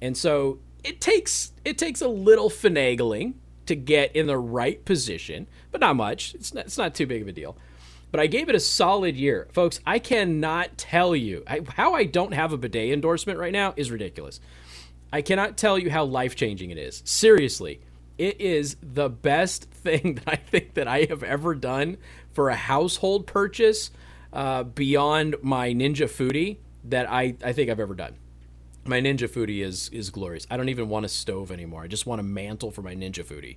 And 0.00 0.16
so 0.16 0.58
it 0.84 1.00
takes 1.00 1.52
it 1.64 1.76
takes 1.76 2.00
a 2.00 2.08
little 2.08 2.50
finagling 2.50 3.34
to 3.66 3.76
get 3.76 4.16
in 4.16 4.26
the 4.26 4.38
right 4.38 4.84
position, 4.84 5.46
but 5.70 5.80
not 5.80 5.94
much. 5.96 6.34
It's 6.34 6.54
not, 6.54 6.64
it's 6.64 6.78
not 6.78 6.94
too 6.94 7.06
big 7.06 7.22
of 7.22 7.28
a 7.28 7.32
deal. 7.32 7.56
But 8.10 8.20
I 8.20 8.26
gave 8.26 8.48
it 8.48 8.54
a 8.54 8.60
solid 8.60 9.16
year. 9.16 9.48
Folks, 9.52 9.80
I 9.86 9.98
cannot 9.98 10.78
tell 10.78 11.14
you 11.14 11.42
I, 11.46 11.60
how 11.74 11.92
I 11.92 12.04
don't 12.04 12.32
have 12.32 12.52
a 12.52 12.56
bidet 12.56 12.92
endorsement 12.92 13.38
right 13.38 13.52
now 13.52 13.74
is 13.76 13.90
ridiculous. 13.90 14.40
I 15.12 15.22
cannot 15.22 15.56
tell 15.56 15.78
you 15.78 15.90
how 15.90 16.04
life 16.04 16.36
changing 16.36 16.70
it 16.70 16.78
is. 16.78 17.02
Seriously, 17.04 17.80
it 18.18 18.40
is 18.40 18.76
the 18.82 19.08
best 19.08 19.64
thing 19.70 20.14
that 20.16 20.24
I 20.26 20.36
think 20.36 20.74
that 20.74 20.88
I 20.88 21.04
have 21.04 21.22
ever 21.22 21.54
done 21.54 21.96
for 22.32 22.50
a 22.50 22.56
household 22.56 23.26
purchase 23.26 23.90
uh, 24.32 24.64
beyond 24.64 25.36
my 25.42 25.72
Ninja 25.72 26.08
Foodi 26.08 26.58
that 26.84 27.10
I, 27.10 27.36
I 27.42 27.52
think 27.52 27.70
I've 27.70 27.80
ever 27.80 27.94
done. 27.94 28.14
My 28.84 29.00
Ninja 29.00 29.28
Foodi 29.28 29.62
is 29.62 29.90
is 29.90 30.08
glorious. 30.08 30.46
I 30.50 30.56
don't 30.56 30.70
even 30.70 30.88
want 30.88 31.04
a 31.04 31.08
stove 31.08 31.52
anymore. 31.52 31.82
I 31.82 31.88
just 31.88 32.06
want 32.06 32.20
a 32.20 32.24
mantle 32.24 32.70
for 32.70 32.80
my 32.80 32.94
Ninja 32.94 33.22
Foodi. 33.22 33.56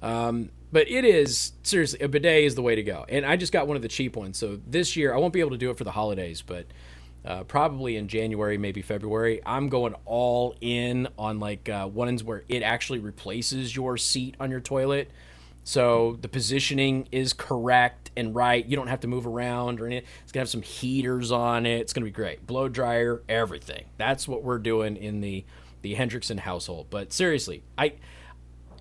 Um, 0.00 0.50
but 0.70 0.88
it 0.88 1.04
is 1.04 1.52
seriously 1.62 2.00
a 2.00 2.08
bidet 2.08 2.44
is 2.44 2.54
the 2.54 2.62
way 2.62 2.76
to 2.76 2.82
go. 2.82 3.04
And 3.08 3.26
I 3.26 3.36
just 3.36 3.52
got 3.52 3.66
one 3.66 3.76
of 3.76 3.82
the 3.82 3.88
cheap 3.88 4.16
ones. 4.16 4.38
So 4.38 4.60
this 4.66 4.96
year 4.96 5.14
I 5.14 5.18
won't 5.18 5.32
be 5.32 5.40
able 5.40 5.50
to 5.50 5.56
do 5.56 5.70
it 5.70 5.76
for 5.76 5.84
the 5.84 5.90
holidays, 5.90 6.42
but 6.42 6.66
uh, 7.24 7.44
probably 7.44 7.96
in 7.96 8.08
January, 8.08 8.58
maybe 8.58 8.82
February, 8.82 9.40
I'm 9.44 9.68
going 9.68 9.94
all 10.04 10.54
in 10.60 11.08
on 11.18 11.40
like 11.40 11.68
uh, 11.68 11.88
ones 11.92 12.22
where 12.22 12.44
it 12.48 12.62
actually 12.62 13.00
replaces 13.00 13.74
your 13.74 13.96
seat 13.96 14.36
on 14.40 14.50
your 14.50 14.60
toilet. 14.60 15.10
So 15.64 16.16
the 16.22 16.28
positioning 16.28 17.08
is 17.12 17.34
correct 17.34 18.10
and 18.16 18.34
right. 18.34 18.64
You 18.64 18.76
don't 18.76 18.86
have 18.86 19.00
to 19.00 19.08
move 19.08 19.26
around 19.26 19.80
or 19.80 19.86
anything. 19.86 20.08
It's 20.22 20.32
gonna 20.32 20.42
have 20.42 20.48
some 20.48 20.62
heaters 20.62 21.30
on 21.30 21.66
it. 21.66 21.80
It's 21.80 21.92
gonna 21.92 22.06
be 22.06 22.10
great. 22.10 22.46
Blow 22.46 22.68
dryer, 22.68 23.22
everything. 23.28 23.84
That's 23.98 24.26
what 24.26 24.42
we're 24.42 24.58
doing 24.58 24.96
in 24.96 25.20
the 25.20 25.44
the 25.82 25.94
Hendrickson 25.94 26.38
household. 26.40 26.86
But 26.88 27.12
seriously, 27.12 27.62
I 27.76 27.94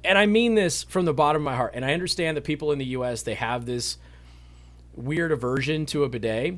and 0.06 0.18
I 0.18 0.26
mean 0.26 0.56
this 0.56 0.84
from 0.84 1.04
the 1.04 1.14
bottom 1.14 1.42
of 1.42 1.46
my 1.46 1.56
heart. 1.56 1.74
And 1.76 1.84
I 1.84 1.94
understand 1.94 2.38
that 2.38 2.46
people 2.46 2.72
in 2.72 2.80
the 2.80 2.86
U.S. 2.86 3.24
they 3.24 3.36
have 3.36 3.66
this 3.66 3.98
weird 4.96 5.34
aversion 5.34 5.86
to 5.88 6.06
a 6.06 6.10
bidet. 6.10 6.56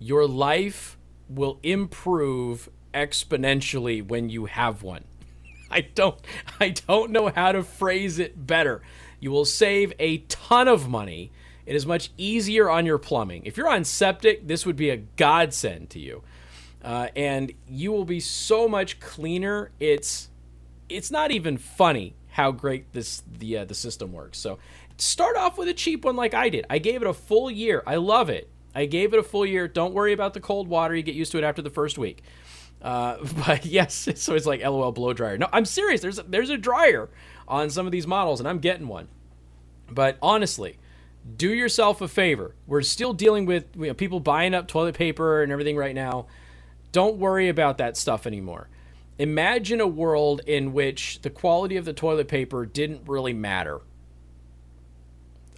Your 0.00 0.26
life 0.26 0.96
will 1.28 1.60
improve 1.62 2.70
exponentially 2.94 4.04
when 4.04 4.30
you 4.30 4.46
have 4.46 4.82
one. 4.82 5.04
I 5.70 5.82
don't 5.82 6.18
I 6.58 6.70
don't 6.70 7.12
know 7.12 7.28
how 7.28 7.52
to 7.52 7.62
phrase 7.62 8.18
it 8.18 8.46
better. 8.46 8.82
You 9.20 9.30
will 9.30 9.44
save 9.44 9.92
a 9.98 10.18
ton 10.28 10.66
of 10.66 10.88
money. 10.88 11.30
It 11.66 11.76
is 11.76 11.86
much 11.86 12.10
easier 12.16 12.68
on 12.70 12.86
your 12.86 12.98
plumbing. 12.98 13.42
If 13.44 13.56
you're 13.56 13.68
on 13.68 13.84
septic, 13.84 14.48
this 14.48 14.64
would 14.66 14.76
be 14.76 14.90
a 14.90 14.96
godsend 14.96 15.90
to 15.90 16.00
you. 16.00 16.22
Uh, 16.82 17.08
and 17.14 17.52
you 17.68 17.92
will 17.92 18.06
be 18.06 18.18
so 18.18 18.66
much 18.66 18.98
cleaner. 18.98 19.70
It's 19.78 20.30
it's 20.88 21.10
not 21.10 21.30
even 21.30 21.58
funny 21.58 22.14
how 22.30 22.52
great 22.52 22.92
this 22.94 23.22
the 23.38 23.58
uh, 23.58 23.64
the 23.66 23.74
system 23.74 24.12
works. 24.12 24.38
So 24.38 24.58
start 24.96 25.36
off 25.36 25.58
with 25.58 25.68
a 25.68 25.74
cheap 25.74 26.06
one 26.06 26.16
like 26.16 26.32
I 26.32 26.48
did. 26.48 26.64
I 26.70 26.78
gave 26.78 27.02
it 27.02 27.06
a 27.06 27.12
full 27.12 27.50
year. 27.50 27.82
I 27.86 27.96
love 27.96 28.30
it. 28.30 28.48
I 28.74 28.86
gave 28.86 29.12
it 29.12 29.18
a 29.18 29.22
full 29.22 29.44
year. 29.44 29.68
Don't 29.68 29.94
worry 29.94 30.12
about 30.12 30.34
the 30.34 30.40
cold 30.40 30.68
water. 30.68 30.94
You 30.94 31.02
get 31.02 31.14
used 31.14 31.32
to 31.32 31.38
it 31.38 31.44
after 31.44 31.62
the 31.62 31.70
first 31.70 31.98
week. 31.98 32.22
Uh, 32.82 33.18
but 33.46 33.66
yes, 33.66 34.08
so 34.16 34.34
it's 34.34 34.46
like 34.46 34.62
LOL 34.62 34.92
blow 34.92 35.12
dryer. 35.12 35.38
No, 35.38 35.48
I'm 35.52 35.64
serious. 35.64 36.00
There's 36.00 36.18
a, 36.18 36.22
there's 36.22 36.50
a 36.50 36.56
dryer 36.56 37.08
on 37.48 37.70
some 37.70 37.86
of 37.86 37.92
these 37.92 38.06
models, 38.06 38.40
and 38.40 38.48
I'm 38.48 38.58
getting 38.58 38.88
one. 38.88 39.08
But 39.90 40.18
honestly, 40.22 40.78
do 41.36 41.52
yourself 41.52 42.00
a 42.00 42.08
favor. 42.08 42.54
We're 42.66 42.82
still 42.82 43.12
dealing 43.12 43.46
with 43.46 43.66
you 43.76 43.88
know, 43.88 43.94
people 43.94 44.20
buying 44.20 44.54
up 44.54 44.68
toilet 44.68 44.94
paper 44.94 45.42
and 45.42 45.50
everything 45.50 45.76
right 45.76 45.94
now. 45.94 46.26
Don't 46.92 47.16
worry 47.16 47.48
about 47.48 47.78
that 47.78 47.96
stuff 47.96 48.26
anymore. 48.26 48.68
Imagine 49.18 49.80
a 49.80 49.86
world 49.86 50.40
in 50.46 50.72
which 50.72 51.20
the 51.22 51.30
quality 51.30 51.76
of 51.76 51.84
the 51.84 51.92
toilet 51.92 52.26
paper 52.26 52.64
didn't 52.64 53.02
really 53.06 53.34
matter. 53.34 53.80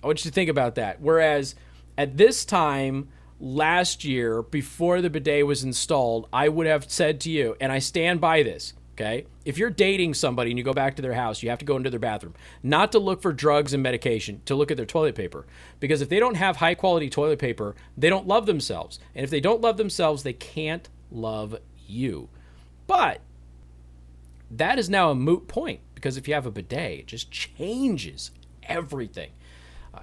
I 0.03 0.07
want 0.07 0.25
you 0.25 0.31
to 0.31 0.35
think 0.35 0.51
about 0.51 0.75
that. 0.75 1.01
Whereas 1.01 1.55
at 1.97 2.17
this 2.17 2.45
time, 2.45 3.09
last 3.41 4.05
year, 4.05 4.43
before 4.43 5.01
the 5.01 5.11
bidet 5.11 5.47
was 5.47 5.65
installed, 5.65 6.29
I 6.33 6.49
would 6.49 6.67
have 6.67 6.91
said 6.91 7.21
to 7.21 7.31
you, 7.31 7.57
and 7.61 7.73
I 7.73 7.81
stand 7.81 8.21
by 8.21 8.43
this, 8.43 8.73
okay? 8.95 9.27
If 9.45 9.59
you're 9.59 9.71
dating 9.71 10.15
somebody 10.15 10.51
and 10.51 10.59
you 10.59 10.65
go 10.65 10.73
back 10.73 10.97
to 10.97 11.03
their 11.03 11.15
house, 11.15 11.43
you 11.43 11.51
have 11.51 11.59
to 11.59 11.65
go 11.65 11.77
into 11.77 11.91
their 11.91 11.99
bathroom, 11.99 12.35
not 12.63 12.93
to 12.93 12.99
look 12.99 13.21
for 13.21 13.33
drugs 13.33 13.75
and 13.75 13.83
medication, 13.83 14.41
to 14.47 14.55
look 14.55 14.71
at 14.71 14.77
their 14.77 14.87
toilet 14.87 15.15
paper. 15.15 15.47
Because 15.81 16.01
if 16.01 16.09
they 16.09 16.21
don't 16.21 16.37
have 16.37 16.57
high 16.57 16.75
quality 16.75 17.11
toilet 17.11 17.39
paper, 17.39 17.75
they 17.97 18.09
don't 18.09 18.29
love 18.29 18.47
themselves. 18.47 18.99
And 19.15 19.25
if 19.25 19.31
they 19.31 19.41
don't 19.41 19.61
love 19.61 19.77
themselves, 19.77 20.23
they 20.23 20.33
can't 20.33 20.89
love 21.11 21.57
you. 21.87 22.29
But 22.87 23.21
that 24.51 24.79
is 24.79 24.89
now 24.91 25.11
a 25.11 25.15
moot 25.15 25.49
point 25.49 25.81
because 25.95 26.17
if 26.17 26.29
you 26.29 26.35
have 26.35 26.47
a 26.47 26.51
bidet, 26.51 27.01
it 27.01 27.07
just 27.07 27.31
changes 27.31 28.31
everything. 28.65 29.31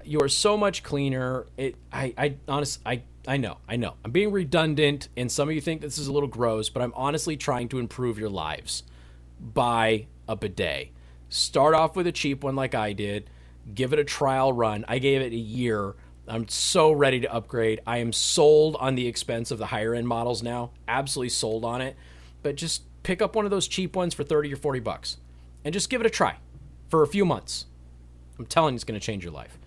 You 0.03 0.21
are 0.21 0.29
so 0.29 0.55
much 0.57 0.83
cleaner. 0.83 1.45
It, 1.57 1.75
I, 1.91 2.13
I 2.17 2.35
honestly, 2.47 2.81
I 2.85 3.03
I 3.27 3.37
know, 3.37 3.57
I 3.67 3.75
know. 3.75 3.95
I'm 4.03 4.11
being 4.11 4.31
redundant, 4.31 5.09
and 5.15 5.31
some 5.31 5.49
of 5.49 5.55
you 5.55 5.61
think 5.61 5.81
this 5.81 5.99
is 5.99 6.07
a 6.07 6.11
little 6.11 6.29
gross, 6.29 6.69
but 6.69 6.81
I'm 6.81 6.93
honestly 6.95 7.37
trying 7.37 7.69
to 7.69 7.79
improve 7.79 8.17
your 8.17 8.29
lives. 8.29 8.83
Buy 9.39 10.07
a 10.27 10.35
bidet. 10.35 10.89
Start 11.29 11.75
off 11.75 11.95
with 11.95 12.07
a 12.07 12.11
cheap 12.11 12.43
one 12.43 12.55
like 12.55 12.73
I 12.73 12.93
did. 12.93 13.29
Give 13.75 13.93
it 13.93 13.99
a 13.99 14.03
trial 14.03 14.51
run. 14.51 14.83
I 14.87 14.97
gave 14.97 15.21
it 15.21 15.31
a 15.31 15.37
year. 15.37 15.95
I'm 16.27 16.47
so 16.47 16.91
ready 16.91 17.19
to 17.19 17.31
upgrade. 17.31 17.81
I 17.85 17.97
am 17.97 18.13
sold 18.13 18.75
on 18.79 18.95
the 18.95 19.07
expense 19.07 19.51
of 19.51 19.59
the 19.59 19.67
higher 19.67 19.93
end 19.93 20.07
models 20.07 20.41
now. 20.41 20.71
Absolutely 20.87 21.29
sold 21.29 21.63
on 21.63 21.81
it. 21.81 21.95
But 22.41 22.55
just 22.55 22.83
pick 23.03 23.21
up 23.21 23.35
one 23.35 23.45
of 23.45 23.51
those 23.51 23.67
cheap 23.67 23.95
ones 23.95 24.15
for 24.15 24.23
30 24.23 24.53
or 24.53 24.57
40 24.57 24.79
bucks 24.79 25.17
and 25.63 25.71
just 25.71 25.91
give 25.91 26.01
it 26.01 26.07
a 26.07 26.09
try 26.09 26.37
for 26.87 27.03
a 27.03 27.07
few 27.07 27.25
months. 27.25 27.67
I'm 28.39 28.47
telling 28.47 28.73
you, 28.73 28.77
it's 28.77 28.83
going 28.83 28.99
to 28.99 29.05
change 29.05 29.23
your 29.23 29.33
life. 29.33 29.58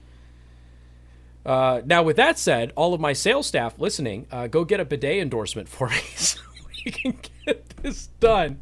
Uh, 1.45 1.83
now, 1.85 2.03
with 2.03 2.17
that 2.17 2.39
said, 2.39 2.73
all 2.77 2.95
of 2.95 3.01
my 3.01 3.13
sales 3.13 3.47
staff 3.47 3.79
listening, 3.79 4.27
uh, 4.31 4.47
go 4.47 4.65
get 4.65 4.81
a 4.81 4.85
bidet 4.85 5.21
endorsement 5.21 5.69
for 5.69 5.89
me 5.89 5.97
so 6.17 6.41
we 6.85 6.91
can 6.93 7.19
get 7.45 7.69
this 7.83 8.07
done. 8.21 8.59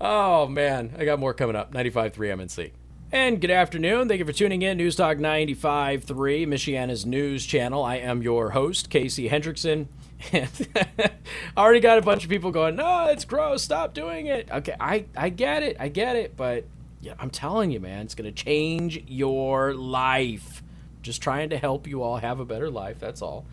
Oh, 0.00 0.46
man. 0.48 0.94
I 0.98 1.04
got 1.04 1.18
more 1.18 1.34
coming 1.34 1.56
up. 1.56 1.72
95.3 1.72 2.12
MNC. 2.12 2.70
And 3.12 3.40
good 3.40 3.52
afternoon. 3.52 4.08
Thank 4.08 4.18
you 4.18 4.24
for 4.24 4.32
tuning 4.32 4.62
in. 4.62 4.76
News 4.76 4.96
Talk 4.96 5.18
95.3, 5.18 6.02
Michiana's 6.48 7.06
news 7.06 7.46
channel. 7.46 7.84
I 7.84 7.96
am 7.98 8.22
your 8.22 8.50
host, 8.50 8.90
Casey 8.90 9.28
Hendrickson. 9.28 9.86
I 10.32 10.48
already 11.56 11.78
got 11.78 11.98
a 11.98 12.02
bunch 12.02 12.24
of 12.24 12.30
people 12.30 12.50
going, 12.50 12.74
no, 12.74 13.06
it's 13.06 13.24
gross. 13.24 13.62
Stop 13.62 13.94
doing 13.94 14.26
it. 14.26 14.50
Okay, 14.50 14.74
I, 14.80 15.04
I 15.16 15.28
get 15.28 15.62
it. 15.62 15.76
I 15.78 15.86
get 15.86 16.16
it. 16.16 16.36
But 16.36 16.64
yeah, 17.02 17.14
I'm 17.20 17.30
telling 17.30 17.70
you, 17.70 17.78
man, 17.78 18.02
it's 18.02 18.16
going 18.16 18.32
to 18.32 18.44
change 18.44 19.04
your 19.06 19.74
life. 19.74 20.63
Just 21.04 21.22
trying 21.22 21.50
to 21.50 21.58
help 21.58 21.86
you 21.86 22.02
all 22.02 22.16
have 22.16 22.40
a 22.40 22.44
better 22.44 22.70
life. 22.70 22.98
That's 22.98 23.22
all. 23.22 23.44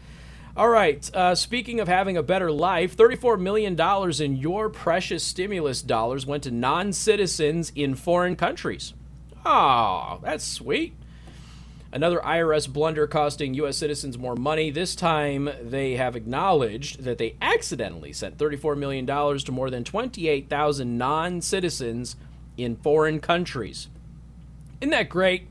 All 0.56 0.70
right. 0.70 1.10
Uh, 1.14 1.36
speaking 1.36 1.80
of 1.80 1.88
having 1.88 2.18
a 2.18 2.24
better 2.24 2.52
life, 2.52 2.98
$34 2.98 3.40
million 3.40 3.80
in 4.22 4.38
your 4.38 4.70
precious 4.70 5.24
stimulus 5.24 5.82
dollars 5.82 6.26
went 6.26 6.44
to 6.44 6.52
non 6.52 6.94
citizens 6.94 7.72
in 7.76 7.96
foreign 7.96 8.36
countries. 8.36 8.94
Oh, 9.46 10.20
that's 10.24 10.46
sweet. 10.46 10.94
Another 11.94 12.20
IRS 12.20 12.72
blunder 12.72 13.06
costing 13.06 13.54
U.S. 13.56 13.76
citizens 13.76 14.18
more 14.18 14.36
money. 14.36 14.72
This 14.72 14.96
time, 14.96 15.50
they 15.62 15.98
have 15.98 16.16
acknowledged 16.16 17.04
that 17.04 17.18
they 17.18 17.36
accidentally 17.42 18.14
sent 18.14 18.38
$34 18.38 18.78
million 18.78 19.06
to 19.06 19.52
more 19.52 19.70
than 19.70 19.84
28,000 19.84 20.98
non 20.98 21.42
citizens 21.42 22.16
in 22.56 22.78
foreign 22.78 23.20
countries. 23.20 23.90
Isn't 24.80 24.92
that 24.92 25.10
great? 25.10 25.48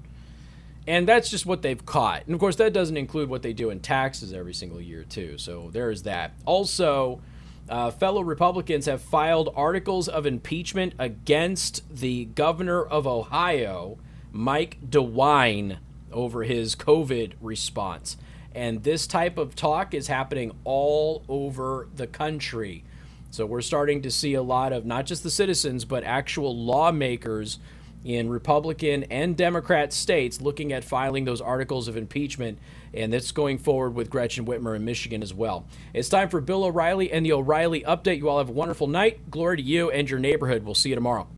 And 0.87 1.07
that's 1.07 1.31
just 1.31 1.47
what 1.47 1.62
they've 1.62 1.85
caught. 1.85 2.25
And 2.27 2.35
of 2.35 2.40
course, 2.40 2.57
that 2.57 2.73
doesn't 2.73 2.97
include 2.97 3.29
what 3.29 3.43
they 3.43 3.53
do 3.53 3.71
in 3.71 3.81
taxes 3.81 4.33
every 4.33 4.55
single 4.55 4.81
year, 4.81 5.05
too. 5.05 5.38
So 5.38 5.71
there 5.73 5.90
is 5.90 6.03
that. 6.05 6.33
Also, 6.47 7.21
uh, 7.69 7.90
fellow 7.90 8.23
Republicans 8.23 8.87
have 8.87 9.01
filed 9.01 9.53
articles 9.55 10.09
of 10.09 10.27
impeachment 10.27 10.95
against 10.99 11.83
the 11.95 12.25
governor 12.25 12.83
of 12.83 13.07
Ohio, 13.07 13.99
Mike 14.33 14.79
DeWine, 14.88 15.79
over 16.12 16.43
his 16.43 16.75
COVID 16.75 17.35
response. 17.40 18.16
And 18.53 18.83
this 18.83 19.07
type 19.07 19.38
of 19.38 19.55
talk 19.55 19.95
is 19.95 20.09
happening 20.09 20.53
all 20.64 21.23
over 21.29 21.88
the 21.95 22.09
country. 22.09 22.83
So 23.31 23.47
we're 23.47 23.61
starting 23.61 24.03
to 24.03 24.11
see 24.11 24.35
a 24.35 24.43
lot 24.43 24.73
of 24.73 24.85
not 24.85 25.07
just 25.07 25.23
the 25.23 25.31
citizens, 25.31 25.85
but 25.85 26.03
actual 26.03 26.57
lawmakers 26.57 27.61
in 28.04 28.30
Republican 28.30 29.04
and 29.04 29.36
Democrat 29.36 29.92
states 29.92 30.40
looking 30.40 30.72
at 30.72 30.84
filing 30.84 31.24
those 31.24 31.40
articles 31.40 31.88
of 31.88 31.96
impeachment, 31.96 32.58
and 32.94 33.12
that's 33.12 33.32
going 33.32 33.58
forward 33.58 33.94
with 33.94 34.10
Gretchen 34.10 34.46
Whitmer 34.46 34.74
in 34.74 34.84
Michigan 34.84 35.22
as 35.22 35.34
well. 35.34 35.66
It's 35.92 36.08
time 36.08 36.28
for 36.28 36.40
Bill 36.40 36.64
O'Reilly 36.64 37.12
and 37.12 37.24
the 37.24 37.32
O'Reilly 37.32 37.82
Update. 37.82 38.18
You 38.18 38.28
all 38.28 38.38
have 38.38 38.48
a 38.48 38.52
wonderful 38.52 38.86
night. 38.86 39.30
Glory 39.30 39.58
to 39.58 39.62
you 39.62 39.90
and 39.90 40.08
your 40.08 40.18
neighborhood. 40.18 40.64
We'll 40.64 40.74
see 40.74 40.88
you 40.88 40.94
tomorrow. 40.94 41.28